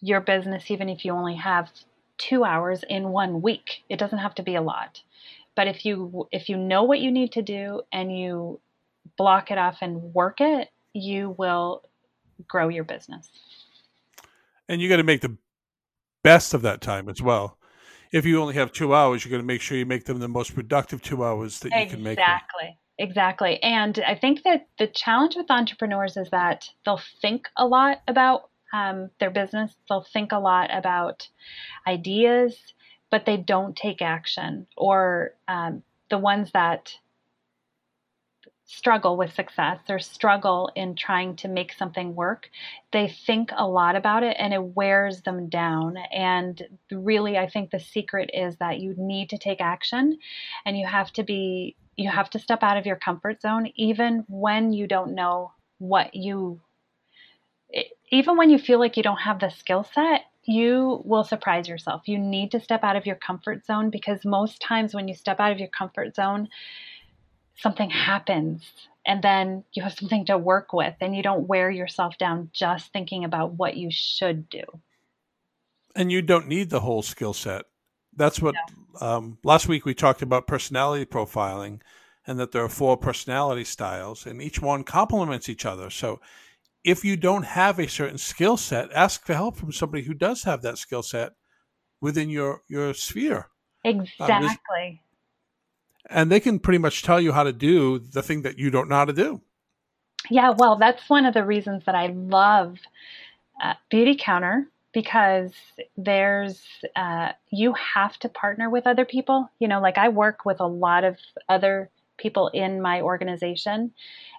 [0.00, 1.70] your business, even if you only have
[2.18, 3.82] two hours in one week.
[3.88, 5.00] It doesn't have to be a lot.
[5.56, 8.60] But if you if you know what you need to do and you
[9.16, 11.82] block it off and work it, you will
[12.48, 13.28] grow your business.
[14.68, 15.36] And you got to make the
[16.22, 17.58] best of that time as well.
[18.12, 20.28] If you only have two hours, you're going to make sure you make them the
[20.28, 22.18] most productive two hours that you can make.
[22.18, 22.78] Exactly.
[22.98, 23.60] Exactly.
[23.62, 28.50] And I think that the challenge with entrepreneurs is that they'll think a lot about
[28.72, 31.28] um, their business, they'll think a lot about
[31.86, 32.56] ideas,
[33.10, 34.66] but they don't take action.
[34.76, 36.92] Or um, the ones that
[38.66, 42.48] struggle with success or struggle in trying to make something work,
[42.92, 45.96] they think a lot about it and it wears them down.
[46.12, 50.18] And really, I think the secret is that you need to take action
[50.64, 54.24] and you have to be, you have to step out of your comfort zone, even
[54.28, 56.60] when you don't know what you,
[58.10, 60.22] even when you feel like you don't have the skill set.
[60.46, 62.02] You will surprise yourself.
[62.06, 65.40] You need to step out of your comfort zone because most times when you step
[65.40, 66.48] out of your comfort zone,
[67.56, 68.62] something happens
[69.06, 72.92] and then you have something to work with and you don't wear yourself down just
[72.92, 74.62] thinking about what you should do.
[75.94, 77.66] And you don't need the whole skill set.
[78.16, 78.54] That's what
[79.00, 81.80] um, last week we talked about personality profiling
[82.26, 85.90] and that there are four personality styles and each one complements each other.
[85.90, 86.20] So
[86.82, 90.44] if you don't have a certain skill set ask for help from somebody who does
[90.44, 91.32] have that skill set
[92.00, 93.48] within your your sphere.
[93.84, 95.03] Exactly
[96.10, 98.88] and they can pretty much tell you how to do the thing that you don't
[98.88, 99.40] know how to do.
[100.30, 102.78] Yeah, well, that's one of the reasons that I love
[103.62, 105.52] uh, Beautycounter because
[105.96, 106.62] there's
[106.96, 109.50] uh, you have to partner with other people.
[109.58, 113.92] You know, like I work with a lot of other people in my organization,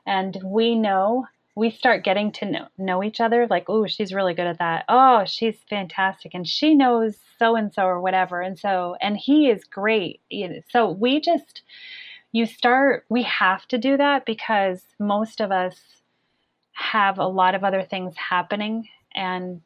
[0.06, 4.34] and we know we start getting to know, know each other like oh she's really
[4.34, 4.86] good at that.
[4.90, 9.50] Oh she's fantastic and she knows so and so or whatever and so and he
[9.50, 11.62] is great you know, so we just
[12.32, 15.78] you start we have to do that because most of us
[16.74, 19.62] have a lot of other things happening and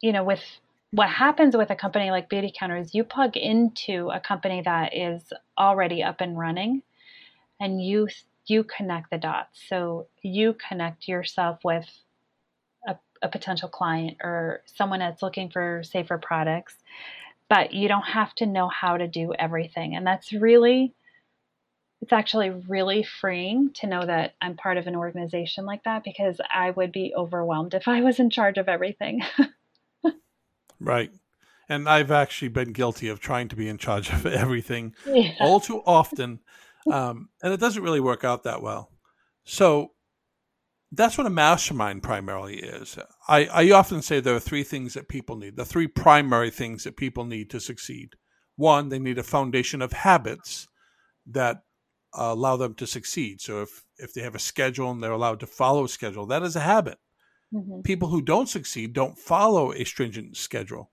[0.00, 0.42] you know with
[0.92, 5.22] what happens with a company like Beautycounter is you plug into a company that is
[5.56, 6.82] already up and running
[7.60, 8.08] and you
[8.46, 9.60] you connect the dots.
[9.68, 11.86] So you connect yourself with
[12.86, 16.74] a, a potential client or someone that's looking for safer products,
[17.48, 19.94] but you don't have to know how to do everything.
[19.96, 20.94] And that's really,
[22.00, 26.40] it's actually really freeing to know that I'm part of an organization like that because
[26.52, 29.22] I would be overwhelmed if I was in charge of everything.
[30.80, 31.12] right.
[31.68, 35.34] And I've actually been guilty of trying to be in charge of everything yeah.
[35.40, 36.40] all too often
[36.90, 38.90] um, and it doesn't really work out that well.
[39.44, 39.92] So
[40.92, 42.98] that's what a mastermind primarily is.
[43.28, 46.84] I, I often say there are three things that people need, the three primary things
[46.84, 48.14] that people need to succeed.
[48.56, 50.68] One, they need a foundation of habits
[51.26, 51.62] that
[52.12, 53.40] allow them to succeed.
[53.40, 56.42] So if if they have a schedule and they're allowed to follow a schedule, that
[56.42, 56.98] is a habit.
[57.54, 57.82] Mm-hmm.
[57.82, 60.90] People who don't succeed don't follow a stringent schedule.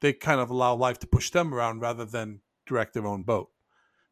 [0.00, 3.48] They kind of allow life to push them around rather than direct their own boat.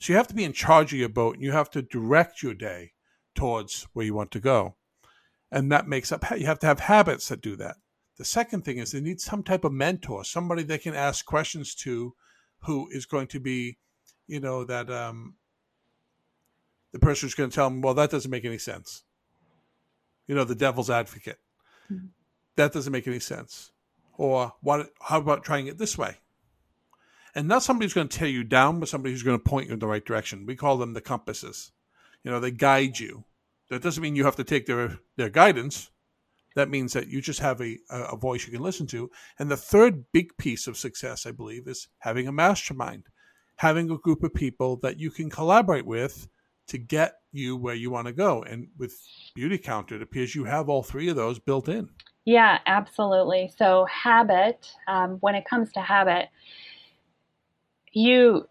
[0.02, 2.42] So you have to be in charge of your boat and you have to direct
[2.42, 2.90] your day
[3.36, 4.74] towards where you want to go.
[5.52, 7.76] And that makes up, you have to have habits that do that.
[8.18, 11.72] The second thing is they need some type of mentor, somebody they can ask questions
[11.76, 12.14] to
[12.62, 13.78] who is going to be,
[14.26, 15.36] you know, that um,
[16.90, 19.04] the person who's going to tell them, well, that doesn't make any sense.
[20.26, 21.38] You know, the devil's advocate.
[21.92, 22.06] Mm-hmm.
[22.56, 23.70] That doesn't make any sense.
[24.18, 24.90] Or what?
[25.00, 26.16] How about trying it this way?
[27.34, 29.68] And not somebody who's going to tear you down, but somebody who's going to point
[29.68, 30.46] you in the right direction.
[30.46, 31.72] We call them the compasses.
[32.24, 33.24] You know, they guide you.
[33.70, 35.90] That doesn't mean you have to take their their guidance.
[36.54, 39.10] That means that you just have a, a voice you can listen to.
[39.38, 43.04] And the third big piece of success, I believe, is having a mastermind,
[43.56, 46.28] having a group of people that you can collaborate with
[46.68, 48.42] to get you where you want to go.
[48.42, 48.94] And with
[49.36, 51.88] Beautycounter, it appears you have all three of those built in.
[52.24, 53.50] Yeah, absolutely.
[53.56, 56.28] So, habit, um, when it comes to habit,
[57.92, 58.48] you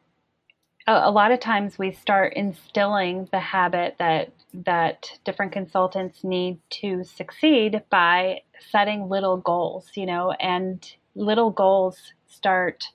[0.88, 7.04] a, lot of times we start instilling the habit that that different consultants need to
[7.04, 12.86] succeed by setting little goals, you know, and little goals start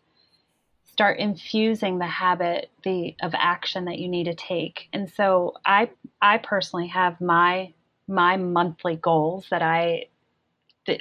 [0.84, 4.88] start infusing the habit the of action that you need to take.
[4.92, 5.90] And so I
[6.20, 7.72] I personally have my
[8.09, 10.07] my monthly goals that I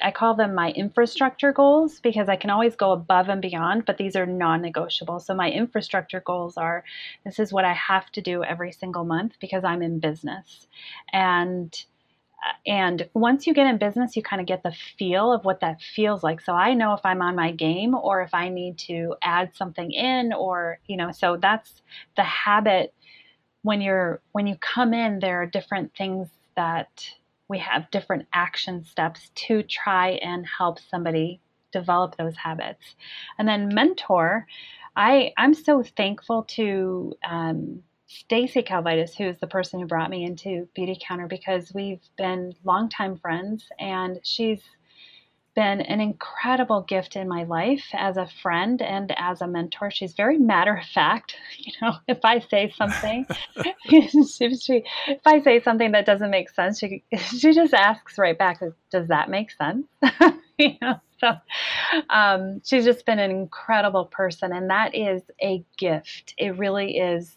[0.02, 3.98] I call them my infrastructure goals because I can always go above and beyond, but
[3.98, 5.20] these are non negotiable.
[5.20, 6.84] So, my infrastructure goals are
[7.24, 10.68] this is what I have to do every single month because I'm in business.
[11.14, 11.76] And
[12.68, 15.82] and once you get in business, you kind of get the feel of what that
[15.82, 16.42] feels like.
[16.42, 19.92] So I know if I'm on my game or if I need to add something
[19.92, 21.82] in or, you know, so that's
[22.16, 22.94] the habit
[23.64, 27.10] when you're when you come in there are different things that
[27.48, 31.40] we have different action steps to try and help somebody
[31.72, 32.96] develop those habits.
[33.38, 34.48] And then mentor,
[34.96, 40.24] I I'm so thankful to um, Stacy Calvitis, who is the person who brought me
[40.24, 44.62] into Beautycounter, because we've been longtime friends, and she's
[45.56, 49.90] been an incredible gift in my life as a friend and as a mentor.
[49.90, 51.36] She's very matter of fact.
[51.58, 53.26] You know, if I say something,
[53.86, 58.38] if, she, if I say something that doesn't make sense, she she just asks right
[58.38, 59.88] back, "Does that make sense?"
[60.60, 61.32] you know, so
[62.10, 66.36] um, she's just been an incredible person, and that is a gift.
[66.38, 67.36] It really is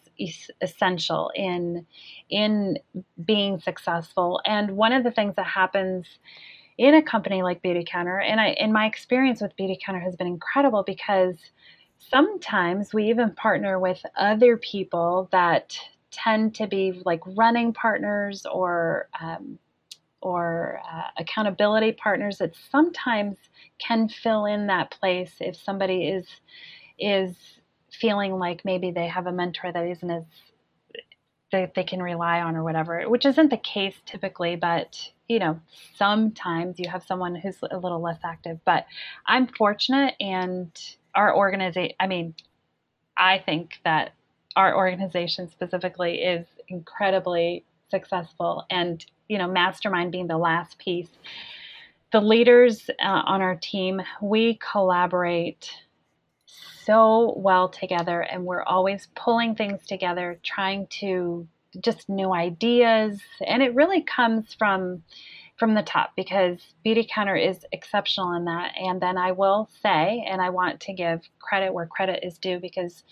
[0.60, 1.86] essential in
[2.28, 2.78] in
[3.24, 4.40] being successful.
[4.44, 6.06] And one of the things that happens
[6.78, 10.84] in a company like Beautycounter, and I, and my experience with Beautycounter has been incredible
[10.84, 11.36] because
[11.98, 15.76] sometimes we even partner with other people that
[16.10, 19.58] tend to be like running partners or um,
[20.20, 23.36] or uh, accountability partners that sometimes
[23.78, 26.26] can fill in that place if somebody is
[26.98, 27.36] is
[27.92, 30.24] feeling like maybe they have a mentor that isn't as
[31.52, 35.60] that they can rely on or whatever, which isn't the case typically, but you know,
[35.96, 38.58] sometimes you have someone who's a little less active.
[38.64, 38.86] But
[39.26, 40.70] I'm fortunate, and
[41.14, 42.34] our organization, I mean,
[43.16, 44.12] I think that
[44.56, 48.64] our organization specifically is incredibly successful.
[48.70, 51.10] And, you know, Mastermind being the last piece,
[52.10, 55.70] the leaders uh, on our team, we collaborate
[56.88, 61.46] so well together and we're always pulling things together, trying to
[61.84, 63.20] just new ideas.
[63.46, 65.02] And it really comes from
[65.58, 68.72] from the top because Beautycounter is exceptional in that.
[68.80, 72.58] And then I will say, and I want to give credit where credit is due
[72.58, 73.02] because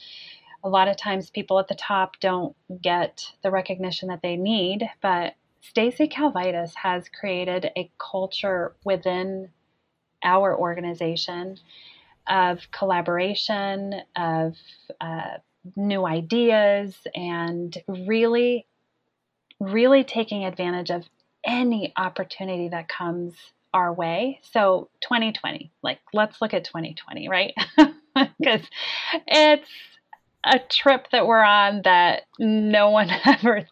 [0.65, 4.89] a lot of times people at the top don't get the recognition that they need.
[5.03, 9.51] But Stacy Calvitis has created a culture within
[10.25, 11.59] our organization
[12.29, 14.57] of collaboration, of
[15.01, 15.39] uh,
[15.75, 18.67] new ideas, and really,
[19.61, 21.05] really taking advantage of
[21.45, 23.35] any opportunity that comes
[23.73, 24.41] our way.
[24.53, 27.55] So, 2020, like, let's look at 2020, right?
[28.41, 28.63] Because
[29.27, 29.69] it's
[30.43, 33.67] a trip that we're on that no one ever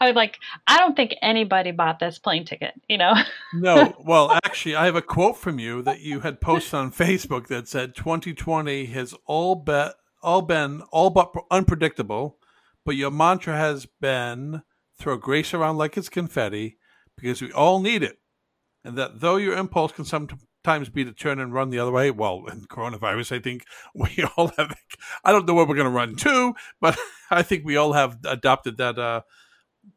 [0.00, 3.14] I was like, I don't think anybody bought this plane ticket, you know?
[3.54, 3.94] no.
[3.98, 7.68] Well, actually, I have a quote from you that you had posted on Facebook that
[7.68, 12.38] said 2020 has all bet all been all but unpredictable,
[12.84, 14.62] but your mantra has been
[14.98, 16.78] throw grace around like it's confetti
[17.16, 18.18] because we all need it.
[18.84, 22.10] And that though your impulse can sometimes be to turn and run the other way,
[22.10, 23.64] well, in coronavirus, I think
[23.94, 24.74] we all have,
[25.24, 26.98] I don't know where we're going to run to, but
[27.30, 29.22] I think we all have adopted that uh,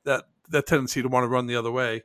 [0.06, 2.04] that that tendency to want to run the other way.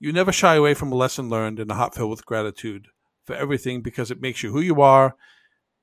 [0.00, 2.88] You never shy away from a lesson learned and a heart filled with gratitude
[3.24, 5.16] for everything because it makes you who you are,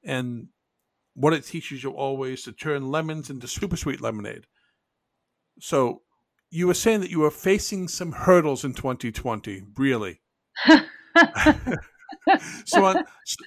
[0.03, 0.47] and
[1.13, 4.45] what it teaches you always to turn lemons into super sweet lemonade.
[5.59, 6.01] So,
[6.49, 10.21] you were saying that you were facing some hurdles in 2020, really.
[12.65, 13.03] so, uh, on,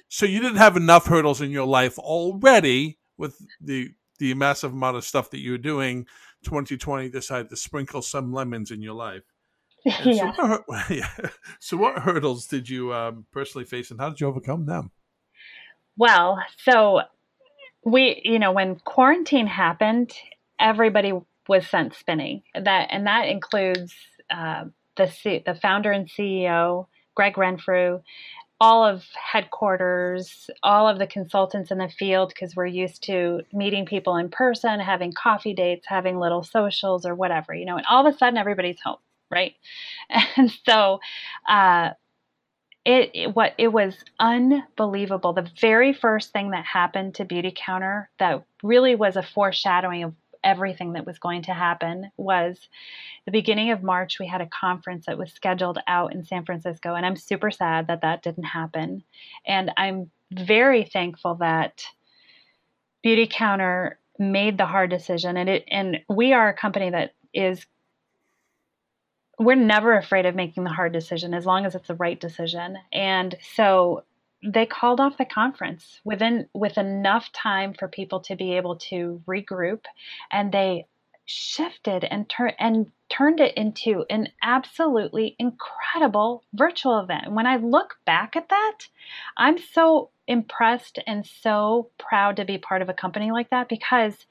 [0.09, 4.97] so you didn't have enough hurdles in your life already with the the massive amount
[4.97, 6.05] of stuff that you're doing.
[6.45, 9.23] 2020 decided to sprinkle some lemons in your life.
[10.03, 10.33] yeah.
[10.33, 11.09] So, what, yeah.
[11.59, 14.91] so, what hurdles did you um, personally face, and how did you overcome them?
[15.97, 17.01] Well, so
[17.83, 20.11] we, you know, when quarantine happened,
[20.59, 21.13] everybody
[21.47, 22.41] was sent spinning.
[22.55, 23.93] That and that includes
[24.29, 24.65] uh,
[24.97, 28.01] the C, the founder and CEO, Gregg Renfrew,
[28.65, 33.85] all of headquarters, all of the consultants in the field, because we're used to meeting
[33.85, 38.07] people in person, having coffee dates, having little socials or whatever, you know, and all
[38.07, 38.97] of a sudden everybody's home,
[39.29, 39.53] right?
[40.35, 40.99] And so,
[41.47, 41.91] uh,
[42.85, 45.33] it, it, what it was unbelievable.
[45.33, 50.13] The very first thing that happened to Beautycounter that really was a foreshadowing of
[50.45, 52.69] everything that was going to happen was
[53.25, 54.19] the beginning of March.
[54.19, 57.87] We had a conference that was scheduled out in San Francisco, and I'm super sad
[57.87, 59.03] that that didn't happen.
[59.45, 61.83] And I'm very thankful that
[63.05, 67.65] Beautycounter made the hard decision, and it and we are a company that is
[69.37, 72.77] we're never afraid of making the hard decision as long as it's the right decision.
[72.93, 74.03] And so
[74.45, 79.21] they called off the conference within with enough time for people to be able to
[79.27, 79.81] regroup
[80.31, 80.85] and they
[81.25, 87.31] shifted and turned and turned it into an absolutely incredible virtual event.
[87.31, 88.77] When I look back at that,
[89.37, 94.25] I'm so impressed and so proud to be part of a company like that because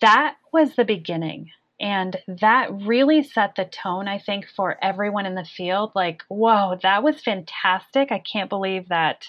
[0.00, 1.50] that was the beginning
[1.80, 5.92] and that really set the tone, I think, for everyone in the field.
[5.94, 8.12] Like, whoa, that was fantastic.
[8.12, 9.26] I can't believe that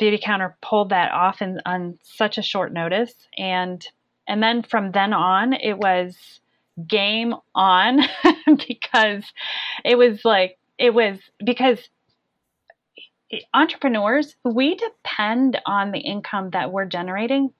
[0.00, 3.12] Beautycounter pulled that off in, on such a short notice.
[3.36, 3.86] And
[4.26, 6.40] and then from then on, it was
[6.86, 8.00] game on
[8.46, 9.24] because
[9.84, 11.80] it was like it was because
[13.52, 17.52] entrepreneurs we depend on the income that we're generating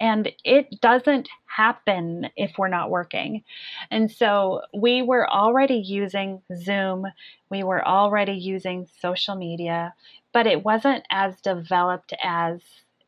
[0.00, 3.42] and it doesn't happen if we're not working.
[3.90, 7.06] And so we were already using Zoom,
[7.50, 9.94] we were already using social media,
[10.32, 12.60] but it wasn't as developed as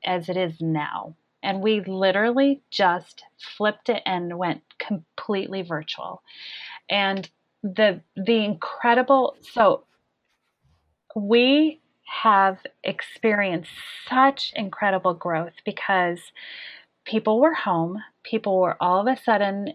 [0.04, 1.14] as it is now.
[1.42, 6.22] And we literally just flipped it and went completely virtual.
[6.88, 7.28] And
[7.62, 9.84] the the incredible so
[11.14, 13.70] we have experienced
[14.08, 16.20] such incredible growth because
[17.04, 19.74] people were home, people were all of a sudden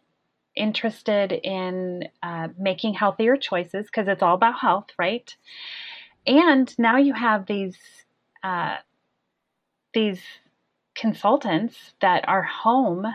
[0.56, 5.36] interested in uh, making healthier choices because it's all about health, right?
[6.26, 7.78] And now you have these
[8.44, 8.78] uh,
[9.94, 10.20] these
[10.96, 13.06] consultants that are home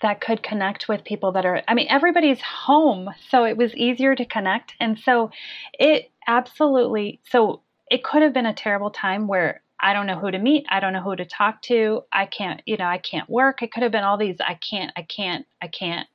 [0.00, 4.14] that could connect with people that are i mean everybody's home so it was easier
[4.14, 5.30] to connect and so
[5.78, 7.60] it absolutely so
[7.90, 10.66] it could have been a terrible time where I don't know who to meet.
[10.68, 12.04] I don't know who to talk to.
[12.12, 13.62] I can't, you know, I can't work.
[13.62, 16.06] It could have been all these I can't, I can't, I can't.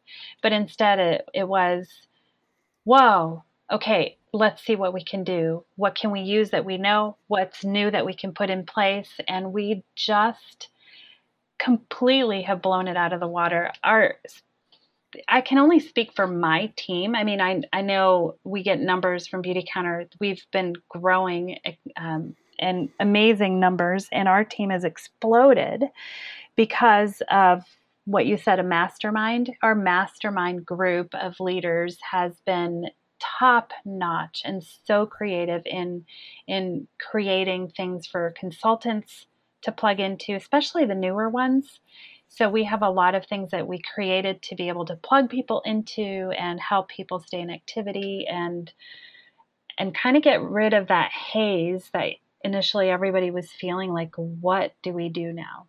[0.42, 1.90] But instead, it, it was,
[2.84, 5.66] whoa, okay, let's see what we can do.
[5.76, 7.18] What can we use that we know?
[7.28, 9.10] What's new that we can put in place?
[9.28, 10.70] And we just
[11.58, 13.72] completely have blown it out of the water.
[13.84, 14.16] Our
[15.28, 17.16] I can only speak for my team.
[17.16, 20.08] I mean, I I know we get numbers from Beautycounter.
[20.20, 21.60] We've been growing
[21.98, 25.84] um, and amazing numbers, and our team has exploded
[26.56, 27.64] because of
[28.06, 29.52] what you said, a mastermind.
[29.62, 32.86] Our mastermind group of leaders has been
[33.20, 36.06] top notch and so creative in
[36.48, 39.26] in creating things for consultants
[39.64, 41.80] to plug into, especially the newer ones
[42.28, 45.30] so we have a lot of things that we created to be able to plug
[45.30, 48.72] people into and help people stay in activity and
[49.78, 52.14] and kind of get rid of that haze that
[52.44, 55.68] initially everybody was feeling like what do we do now?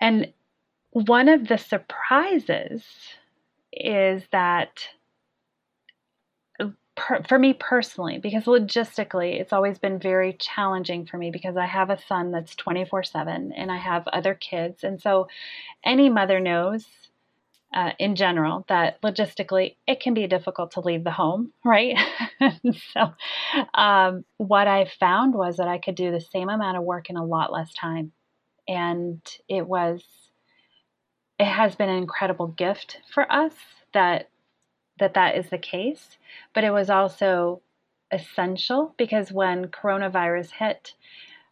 [0.00, 0.32] And
[0.90, 2.82] one of the surprises
[3.72, 4.88] is that
[6.96, 11.66] per, for me personally, because logistically, it's always been very challenging for me because I
[11.66, 14.82] have a son that's 24 7 and I have other kids.
[14.82, 15.28] And so,
[15.84, 16.86] any mother knows
[17.74, 21.96] uh, in general that logistically it can be difficult to leave the home, right?
[22.94, 23.12] so,
[23.74, 27.16] um, what I found was that I could do the same amount of work in
[27.16, 28.12] a lot less time.
[28.68, 30.02] And it was
[31.38, 33.52] it has been an incredible gift for us
[33.92, 34.30] that
[34.98, 36.16] that that is the case,
[36.54, 37.60] but it was also
[38.10, 40.94] essential because when coronavirus hit,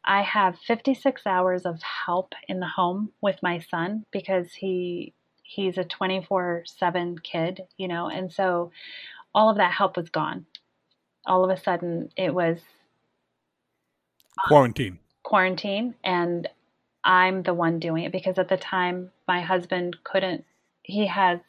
[0.05, 5.79] I have 56 hours of help in the home with my son because he he's
[5.79, 8.71] a 24/7 kid, you know, and so
[9.35, 10.47] all of that help was gone.
[11.27, 12.61] All of a sudden it was
[14.39, 14.99] uh, quarantine.
[15.23, 16.49] Quarantine and
[17.03, 20.45] I'm the one doing it because at the time my husband couldn't
[20.83, 21.41] he has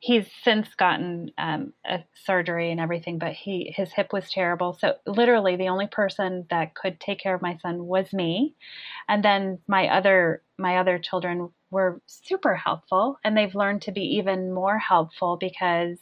[0.00, 4.76] he's since gotten um, a surgery and everything, but he his hip was terrible.
[4.80, 8.54] So literally, the only person that could take care of my son was me,
[9.08, 14.16] and then my other my other children were super helpful, and they've learned to be
[14.16, 15.98] even more helpful because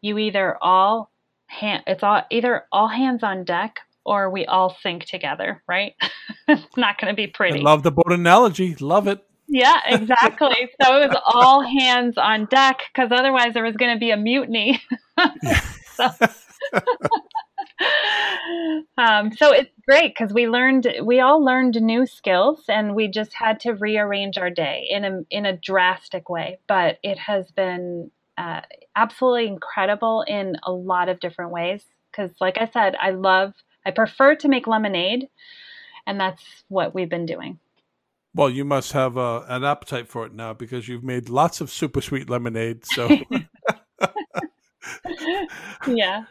[0.00, 1.10] you either all
[1.46, 5.94] hand it's all either all hands on deck or we all sink together, right?
[6.48, 7.60] it's not going to be pretty.
[7.60, 8.74] I love the boat analogy.
[8.76, 9.24] Love it.
[9.48, 10.70] Yeah, exactly.
[10.82, 14.16] so it was all hands on deck because otherwise there was going to be a
[14.16, 14.82] mutiny.
[15.94, 16.10] so,
[18.98, 23.34] um, so it's great because we learned, we all learned new skills, and we just
[23.34, 26.58] had to rearrange our day in a in a drastic way.
[26.66, 28.62] But it has been uh,
[28.96, 31.84] absolutely incredible in a lot of different ways.
[32.10, 35.28] Because, like I said, I love, I prefer to make lemonade,
[36.06, 37.58] and that's what we've been doing.
[38.34, 41.70] Well, you must have uh, an appetite for it now because you've made lots of
[41.70, 42.84] super sweet lemonade.
[42.84, 43.08] So,
[45.86, 46.24] yeah.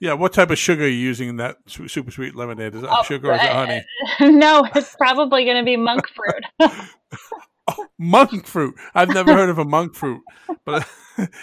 [0.00, 2.76] Yeah, what type of sugar are you using in that super sweet lemonade?
[2.76, 3.82] Is it oh, sugar or is it honey?
[4.20, 6.44] No, it's probably going to be monk fruit.
[7.66, 8.76] oh, monk fruit.
[8.94, 10.22] I've never heard of a monk fruit,
[10.64, 10.88] but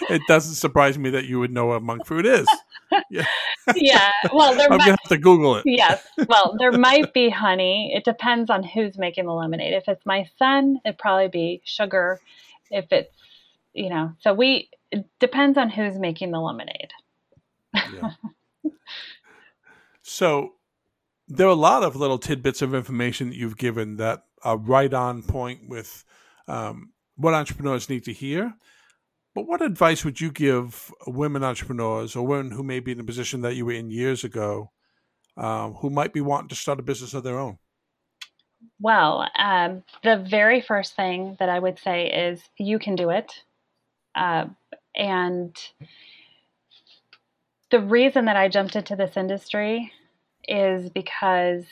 [0.08, 2.48] it doesn't surprise me that you would know what monk fruit is.
[3.10, 3.26] Yeah.
[3.76, 4.10] yeah.
[4.32, 5.64] Well, there I'm might, gonna have to Google it.
[5.66, 6.06] Yes.
[6.28, 7.92] Well, there might be honey.
[7.94, 9.74] It depends on who's making the lemonade.
[9.74, 12.20] If it's my son, it'd probably be sugar.
[12.70, 13.14] If it's,
[13.72, 16.92] you know, so we it depends on who's making the lemonade.
[17.74, 18.10] Yeah.
[20.02, 20.54] so
[21.28, 24.92] there are a lot of little tidbits of information that you've given that are right
[24.92, 26.04] on point with
[26.48, 28.54] um, what entrepreneurs need to hear
[29.34, 33.04] but what advice would you give women entrepreneurs or women who may be in the
[33.04, 34.70] position that you were in years ago,
[35.36, 37.58] um, who might be wanting to start a business of their own?
[38.80, 43.32] Well, um, the very first thing that I would say is you can do it.
[44.14, 44.46] Uh,
[44.94, 45.56] and
[47.70, 49.92] the reason that I jumped into this industry
[50.46, 51.64] is because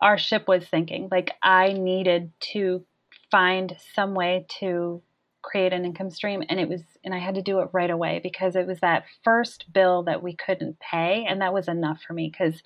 [0.00, 1.08] our ship was sinking.
[1.10, 2.84] Like, I needed to
[3.30, 5.02] find some way to
[5.42, 8.20] create an income stream and it was and I had to do it right away
[8.22, 12.12] because it was that first bill that we couldn't pay and that was enough for
[12.12, 12.62] me cuz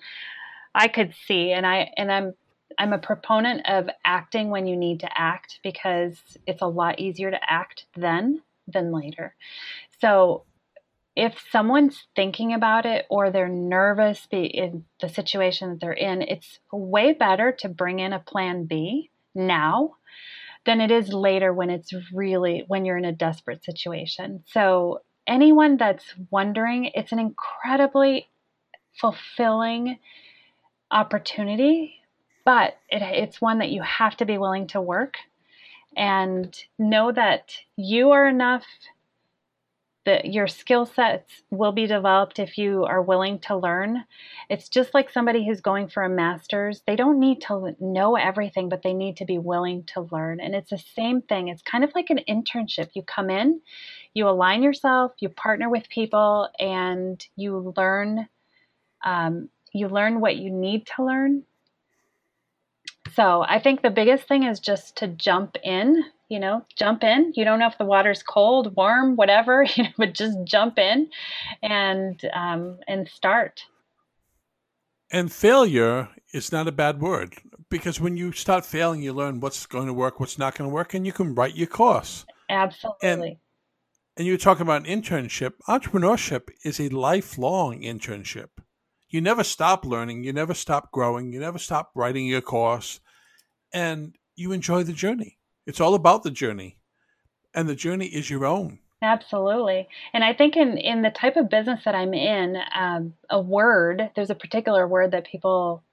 [0.73, 2.33] I could see and I and I'm
[2.77, 7.29] I'm a proponent of acting when you need to act because it's a lot easier
[7.29, 9.35] to act then than later.
[10.01, 10.45] So
[11.15, 16.59] if someone's thinking about it or they're nervous in the situation that they're in, it's
[16.71, 19.95] way better to bring in a plan B now
[20.65, 24.43] than it is later when it's really when you're in a desperate situation.
[24.47, 28.29] So anyone that's wondering, it's an incredibly
[28.99, 29.99] fulfilling
[30.91, 31.95] opportunity,
[32.45, 35.17] but it, it's one that you have to be willing to work
[35.95, 38.63] and know that you are enough
[40.05, 44.03] that your skill sets will be developed if you are willing to learn.
[44.49, 46.81] It's just like somebody who's going for a master's.
[46.85, 50.39] They don't need to know everything, but they need to be willing to learn.
[50.39, 51.47] And it's the same thing.
[51.47, 52.89] It's kind of like an internship.
[52.93, 53.61] You come in,
[54.13, 58.27] you align yourself, you partner with people, and you learn.
[59.05, 61.43] Um, you learn what you need to learn.
[63.15, 67.33] So I think the biggest thing is just to jump in you know, jump in.
[67.35, 71.09] You don't know if the water's cold, warm, whatever, you know, but just jump in
[71.61, 73.63] and um, and start.
[75.11, 77.35] And failure is not a bad word
[77.69, 80.73] because when you start failing, you learn what's going to work, what's not going to
[80.73, 82.25] work, and you can write your course.
[82.49, 83.29] Absolutely.
[83.29, 83.37] And,
[84.17, 85.53] and you talk about an internship.
[85.67, 88.49] Entrepreneurship is a lifelong internship.
[89.09, 92.99] You never stop learning, you never stop growing, you never stop writing your course,
[93.71, 95.37] and you enjoy the journey.
[95.65, 96.77] It's all about the journey,
[97.53, 98.79] and the journey is your own.
[99.01, 99.89] Absolutely.
[100.13, 104.09] And I think in, in the type of business that I'm in, um, a word,
[104.15, 105.83] there's a particular word that people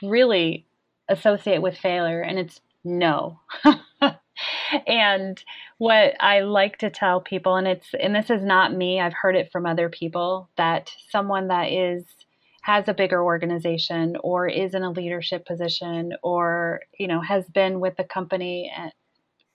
[0.00, 0.64] really
[1.08, 3.40] associate with failure, and it's no.
[4.86, 5.42] and
[5.78, 9.34] what I like to tell people, and it's, and this is not me, I've heard
[9.34, 12.04] it from other people, that someone that is
[12.62, 17.80] has a bigger organization or is in a leadership position or you know has been
[17.80, 18.72] with the company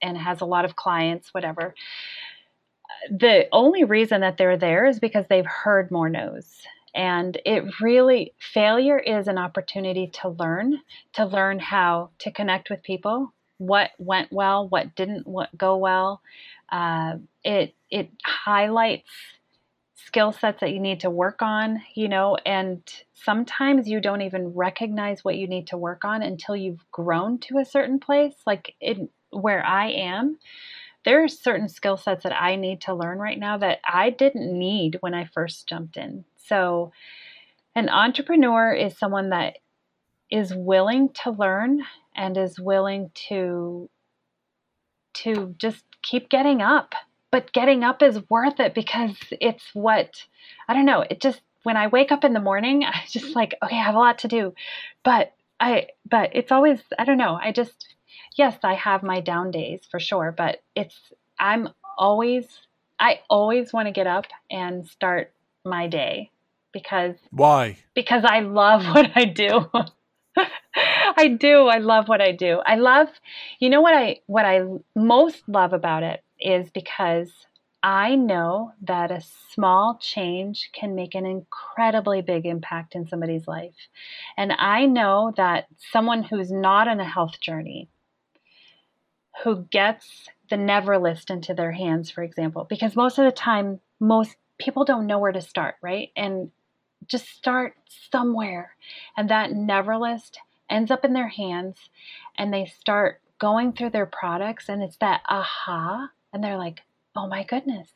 [0.01, 1.73] and has a lot of clients, whatever.
[3.09, 6.61] The only reason that they're there is because they've heard more no's.
[6.95, 10.79] And it really, failure is an opportunity to learn,
[11.13, 16.21] to learn how to connect with people, what went well, what didn't go well.
[16.69, 19.09] Uh, it it highlights
[19.95, 22.81] skill sets that you need to work on, you know, and
[23.13, 27.57] sometimes you don't even recognize what you need to work on until you've grown to
[27.57, 28.35] a certain place.
[28.45, 30.37] Like in where I am,
[31.05, 34.57] there are certain skill sets that I need to learn right now that I didn't
[34.57, 36.25] need when I first jumped in.
[36.35, 36.91] So,
[37.75, 39.57] an entrepreneur is someone that
[40.31, 41.83] is willing to learn
[42.15, 43.89] and is willing to
[45.13, 46.93] to just keep getting up
[47.31, 50.25] but getting up is worth it because it's what
[50.67, 51.03] I don't know.
[51.09, 53.95] It just when I wake up in the morning, I just like, okay, I have
[53.95, 54.53] a lot to do.
[55.03, 57.37] But I but it's always I don't know.
[57.41, 57.95] I just
[58.37, 60.95] yes, I have my down days for sure, but it's
[61.39, 62.45] I'm always
[62.99, 65.33] I always want to get up and start
[65.65, 66.31] my day
[66.71, 67.77] because why?
[67.93, 69.65] Because I love what I do.
[71.17, 71.67] I do.
[71.67, 72.61] I love what I do.
[72.63, 73.07] I love,
[73.59, 74.61] you know what I what I
[74.95, 77.31] most love about it is because
[77.81, 79.23] I know that a
[79.53, 83.75] small change can make an incredibly big impact in somebody's life.
[84.35, 87.89] And I know that someone who's not on a health journey,
[89.43, 93.79] who gets the never list into their hands, for example, because most of the time,
[93.99, 96.09] most people don't know where to start, right?
[96.15, 96.51] And
[97.05, 97.75] just start
[98.11, 98.75] somewhere.
[99.15, 101.77] And that never list ends up in their hands
[102.37, 106.81] and they start going through their products and it's that aha and they're like,
[107.15, 107.89] oh my goodness.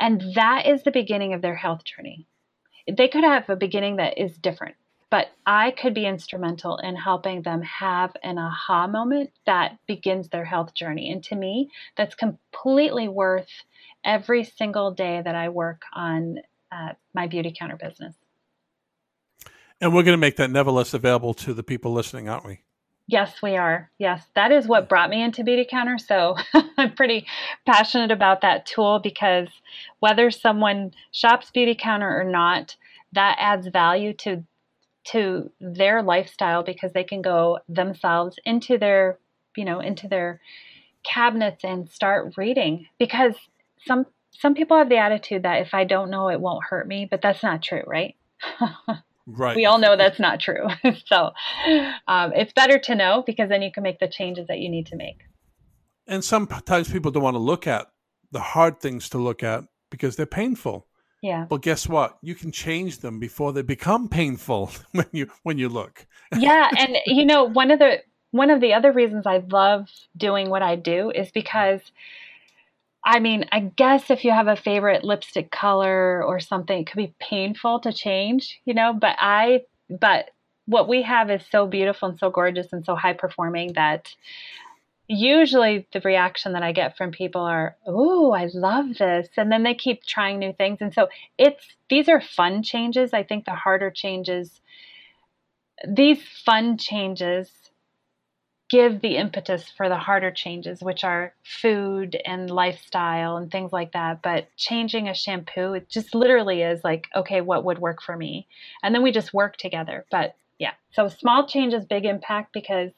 [0.00, 2.26] And that is the beginning of their health journey.
[2.90, 4.76] They could have a beginning that is different,
[5.10, 10.44] but I could be instrumental in helping them have an aha moment that begins their
[10.44, 11.10] health journey.
[11.10, 13.48] And to me, that's completely worth
[14.04, 16.38] every single day that I work on
[16.70, 18.14] uh, my Beautycounter business.
[19.80, 22.60] And we're going to make that never list available to the people listening, aren't we?
[23.06, 23.90] Yes, we are.
[23.98, 25.98] Yes, that is what brought me into Beautycounter.
[25.98, 26.36] So
[26.76, 27.26] I'm pretty
[27.64, 29.48] passionate about that tool because
[30.00, 32.76] whether someone shops Beautycounter or not,
[33.12, 34.44] that adds value to
[35.12, 39.18] to their lifestyle because they can go themselves into their,
[39.56, 40.40] you know, into their
[41.04, 43.34] cabinets and start reading because
[43.86, 47.08] some some people have the attitude that if I don't know it won't hurt me,
[47.10, 48.14] but that's not true, right?
[49.30, 49.56] Right.
[49.56, 50.68] We all know that's not true.
[51.04, 51.32] so
[52.06, 54.86] um, it's better to know because then you can make the changes that you need
[54.86, 55.18] to make.
[56.06, 57.88] And sometimes people don't want to look at
[58.32, 60.86] the hard things to look at because they're painful.
[61.20, 61.46] Yeah.
[61.48, 62.18] But guess what?
[62.22, 66.06] You can change them before they become painful when you when you look.
[66.38, 70.50] yeah, and you know, one of the one of the other reasons I love doing
[70.50, 71.80] what I do is because
[73.04, 76.98] I mean, I guess if you have a favorite lipstick color or something, it could
[76.98, 80.30] be painful to change, you know, but I, but
[80.66, 84.14] what we have is so beautiful and so gorgeous and so high performing that
[85.08, 89.62] usually the reaction that I get from people are, "Oh, I love this." And then
[89.62, 90.78] they keep trying new things.
[90.80, 93.12] And so it's these are fun changes.
[93.14, 94.60] I think the harder changes
[95.86, 97.50] these fun changes
[98.68, 103.92] give the impetus for the harder changes, which are food and lifestyle and things like
[103.92, 104.20] that.
[104.20, 108.46] But changing a shampoo, it just literally is like, okay, what would work for me?
[108.82, 110.04] And then we just work together.
[110.10, 112.90] But yeah, so small changes, big impact because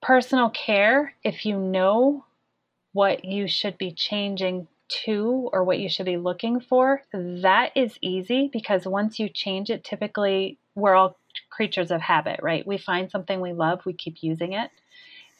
[0.00, 2.24] personal care, if you know
[2.92, 7.98] what you should be changing to or what you should be looking for, that is
[8.00, 11.18] easy because once you change it, typically we're all
[11.50, 12.66] creatures of habit, right?
[12.66, 14.70] We find something we love, we keep using it.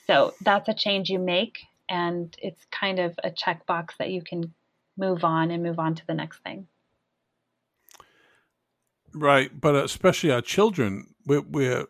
[0.06, 4.54] So that's a change you make, and it's kind of a checkbox that you can
[4.96, 6.66] move on and move on to the next thing.
[9.14, 11.84] Right, but especially our children, we we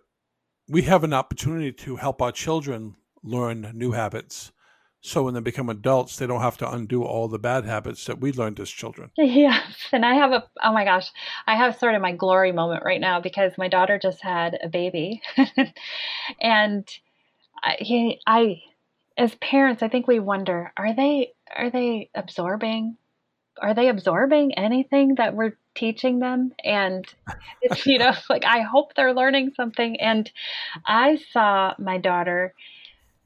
[0.69, 4.53] we have an opportunity to help our children learn new habits.
[5.01, 8.21] So when they become adults they don't have to undo all the bad habits that
[8.21, 9.11] we learned as children.
[9.17, 11.11] Yes and i have a oh my gosh
[11.47, 14.69] i have sort of my glory moment right now because my daughter just had a
[14.69, 15.23] baby.
[16.41, 16.87] And
[17.63, 18.63] I, he, I
[19.17, 22.97] as parents i think we wonder are they are they absorbing
[23.61, 27.07] are they absorbing anything that we're teaching them and
[27.63, 30.31] it's you know like i hope they're learning something and
[30.87, 32.55] i saw my daughter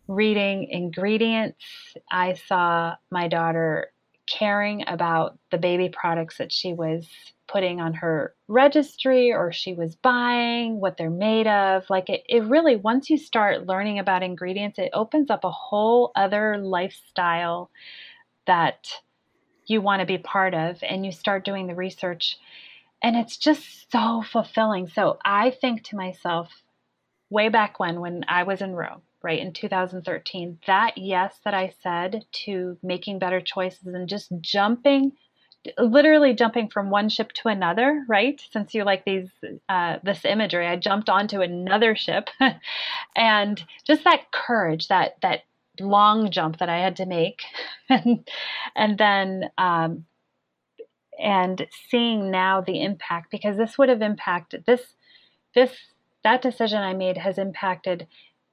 [0.09, 1.64] reading ingredients.
[2.11, 3.93] I saw my daughter
[4.28, 7.07] caring about the baby products that she was
[7.49, 11.85] putting on her registry or she was buying, what they're made of.
[11.91, 16.12] Like it, it really, once you start learning about ingredients, it opens up a whole
[16.16, 17.70] other lifestyle
[18.47, 18.89] that
[19.67, 20.79] you want to be part of.
[20.83, 22.39] And you start doing the research.
[23.03, 24.89] And it's just so fulfilling.
[24.89, 26.63] So I think to myself,
[27.31, 31.75] way back when, when I was in Rome, right in 2013, that yes that I
[31.83, 35.13] said to making better choices and just jumping
[35.79, 38.41] literally jumping from one ship to another, right?
[38.51, 39.31] Since you like these
[39.69, 42.31] uh, this imagery, I jumped onto another ship,
[43.17, 45.43] and just that courage, that that
[45.81, 47.43] long jump that I had to make,
[47.89, 48.29] and
[48.77, 50.07] and then um,
[51.20, 54.95] and seeing now the impact because this would have impacted this
[55.55, 55.73] this
[56.25, 58.07] that decision I made has impacted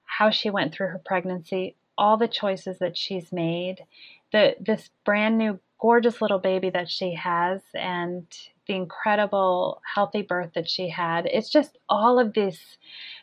[0.06, 3.86] how she went through her pregnancy, all the choices that she's made,
[4.32, 8.26] the this brand new gorgeous little baby that she has and
[8.68, 11.26] the incredible healthy birth that she had.
[11.26, 12.78] It's just all of this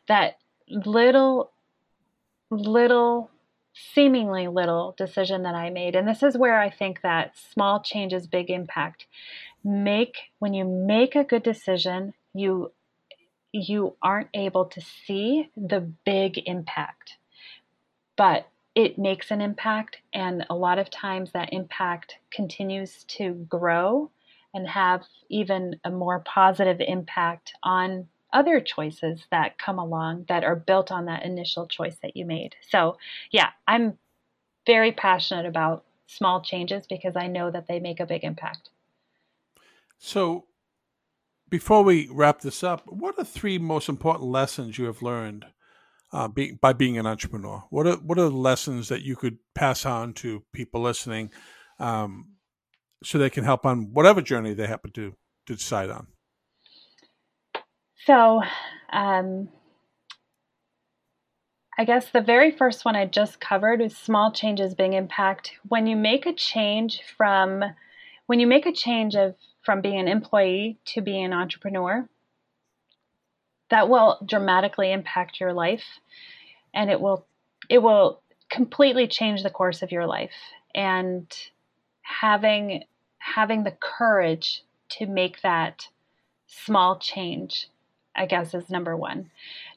[0.08, 0.38] that
[0.68, 1.52] little
[2.50, 3.30] little
[3.94, 5.94] seemingly little decision that I made.
[5.94, 9.06] And this is where I think that small changes big impact.
[9.62, 12.72] Make when you make a good decision, you
[13.52, 17.16] you aren't able to see the big impact.
[18.16, 24.10] But it makes an impact, and a lot of times that impact continues to grow
[24.52, 30.54] and have even a more positive impact on other choices that come along that are
[30.54, 32.54] built on that initial choice that you made.
[32.68, 32.98] So,
[33.30, 33.96] yeah, I'm
[34.66, 38.68] very passionate about small changes because I know that they make a big impact.
[39.98, 40.44] So,
[41.48, 45.46] before we wrap this up, what are three most important lessons you have learned
[46.12, 47.64] uh, be, by being an entrepreneur?
[47.70, 51.30] What are what are the lessons that you could pass on to people listening,
[51.78, 52.32] um,
[53.02, 55.14] so they can help on whatever journey they happen to
[55.46, 56.08] to decide on?
[58.06, 58.40] So,
[58.92, 59.48] um,
[61.76, 65.54] I guess the very first one I just covered is small changes being impact.
[65.66, 67.64] When you make a change from
[68.26, 72.08] when you make a change of from being an employee to being an entrepreneur,
[73.70, 75.98] that will dramatically impact your life
[76.72, 77.26] and it will
[77.68, 81.26] it will completely change the course of your life and
[82.02, 82.84] having
[83.18, 85.88] having the courage to make that
[86.46, 87.68] small change
[88.16, 89.30] i guess is number 1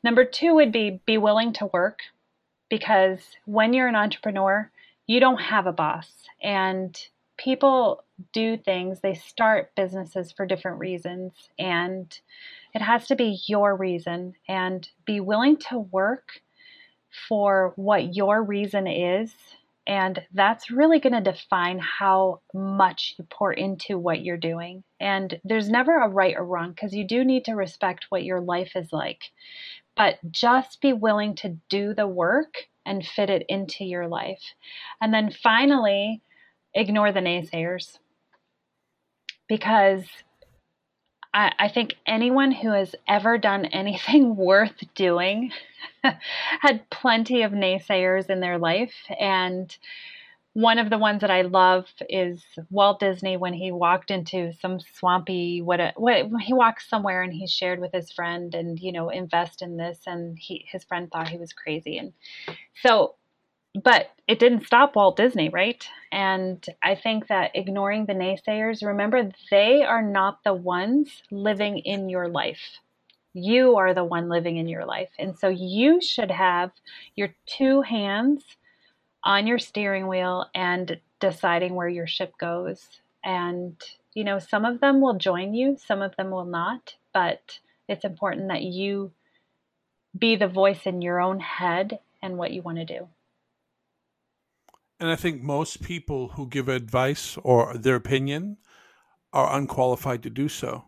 [0.04, 2.00] number 2 would be be willing to work
[2.70, 4.70] because when you're an entrepreneur
[5.08, 6.10] you don't have a boss
[6.42, 6.98] and
[7.38, 12.20] people do things they start businesses for different reasons and
[12.74, 16.42] it has to be your reason and be willing to work
[17.28, 19.34] for what your reason is.
[19.88, 24.84] And that's really going to define how much you pour into what you're doing.
[25.00, 28.40] And there's never a right or wrong because you do need to respect what your
[28.40, 29.22] life is like.
[29.96, 32.54] But just be willing to do the work
[32.86, 34.42] and fit it into your life.
[35.02, 36.22] And then finally,
[36.74, 37.98] ignore the naysayers
[39.48, 40.06] because
[41.40, 45.52] I, I think anyone who has ever done anything worth doing
[46.62, 48.94] had plenty of naysayers in their life.
[49.18, 49.76] And
[50.54, 54.80] one of the ones that I love is Walt Disney when he walked into some
[54.80, 58.92] swampy what a, what he walked somewhere and he shared with his friend and you
[58.92, 62.14] know invest in this and he his friend thought he was crazy and
[62.82, 63.14] so
[63.84, 65.84] but it didn't stop Walt Disney, right?
[66.12, 72.10] And I think that ignoring the naysayers, remember, they are not the ones living in
[72.10, 72.80] your life.
[73.34, 75.10] You are the one living in your life.
[75.18, 76.72] And so you should have
[77.16, 78.44] your two hands
[79.24, 82.88] on your steering wheel and deciding where your ship goes.
[83.24, 83.76] And,
[84.14, 88.06] you know, some of them will join you, some of them will not, but it's
[88.06, 89.12] important that you
[90.18, 93.08] be the voice in your own head and what you want to do.
[95.00, 98.58] And I think most people who give advice or their opinion
[99.32, 100.86] are unqualified to do so.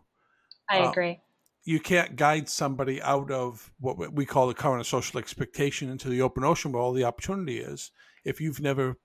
[0.68, 1.20] I uh, agree.
[1.64, 6.22] You can't guide somebody out of what we call the current social expectation into the
[6.22, 7.92] open ocean where all the opportunity is
[8.24, 8.96] if you've never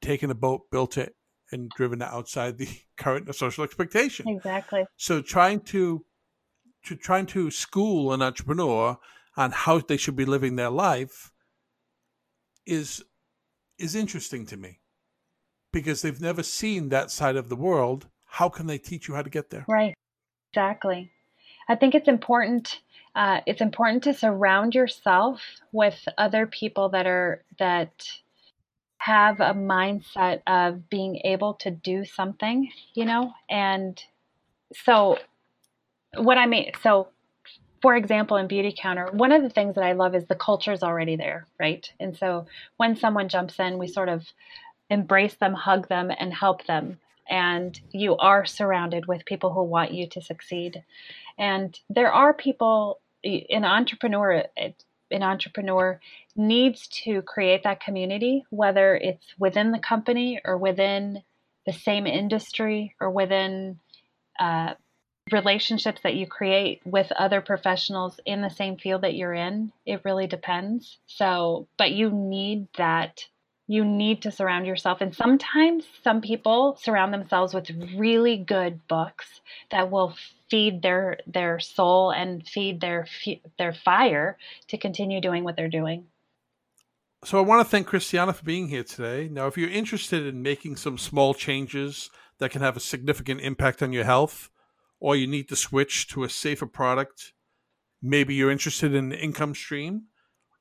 [0.00, 1.14] taken a boat, built it,
[1.52, 4.28] and driven it outside the current social expectation.
[4.28, 4.84] Exactly.
[4.96, 6.04] So trying to
[6.84, 8.98] to trying to school an entrepreneur
[9.36, 11.32] on how they should be living their life
[12.66, 13.04] is
[13.78, 14.80] is interesting to me
[15.72, 18.08] because they've never seen that side of the world.
[18.24, 19.64] How can they teach you how to get there?
[19.68, 19.94] Right.
[20.52, 21.10] Exactly.
[21.68, 22.80] I think it's important.
[23.14, 25.40] Uh, it's important to surround yourself
[25.72, 28.06] with other people that are that
[28.98, 34.02] have a mindset of being able to do something, you know, and
[34.74, 35.18] so
[36.16, 37.08] what I mean, so
[37.80, 40.82] for example, in Beautycounter, one of the things that I love is the culture is
[40.82, 41.90] already there, right?
[42.00, 44.26] And so when someone jumps in, we sort of
[44.90, 46.98] embrace them, hug them, and help them.
[47.28, 50.82] And you are surrounded with people who want you to succeed.
[51.38, 56.00] And there are people, an entrepreneur, an entrepreneur
[56.36, 61.22] needs to create that community, whether it's within the company or within
[61.66, 63.78] the same industry or within
[64.40, 64.74] uh,
[65.32, 69.72] relationships that you create with other professionals in the same field that you're in.
[69.86, 70.98] It really depends.
[71.06, 73.26] So, but you need that.
[73.66, 75.00] You need to surround yourself.
[75.00, 80.14] And sometimes some people surround themselves with really good books that will
[80.50, 83.06] feed their their soul and feed their
[83.58, 86.06] their fire to continue doing what they're doing.
[87.24, 89.28] So I want to thank Christiana for being here today.
[89.28, 93.82] Now, if you're interested in making some small changes that can have a significant impact
[93.82, 94.50] on your health,
[95.00, 97.32] or you need to switch to a safer product.
[98.02, 100.04] Maybe you're interested in an income stream,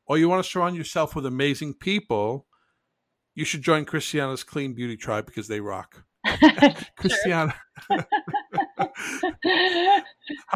[0.05, 2.45] or you want to surround yourself with amazing people.
[3.35, 6.03] You should join Christiana's Clean Beauty Tribe because they rock.
[6.97, 7.55] Christiana,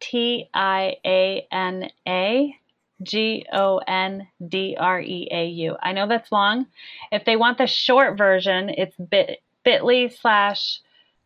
[0.00, 2.56] T I A N A
[3.02, 5.76] G O N D R E A U.
[5.80, 6.66] I know that's long.
[7.12, 10.80] If they want the short version, it's bit bit.ly slash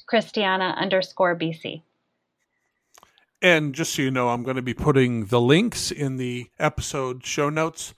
[0.07, 1.83] Christiana underscore BC.
[3.43, 7.25] And just so you know, I'm going to be putting the links in the episode
[7.25, 7.95] show notes,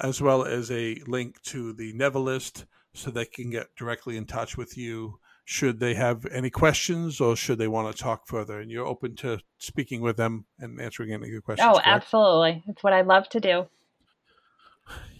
[0.00, 4.26] as well as a link to the Never list so they can get directly in
[4.26, 8.60] touch with you should they have any questions or should they want to talk further.
[8.60, 11.68] And you're open to speaking with them and answering any good questions.
[11.68, 11.86] Oh, correct?
[11.86, 12.64] absolutely.
[12.66, 13.66] It's what I love to do.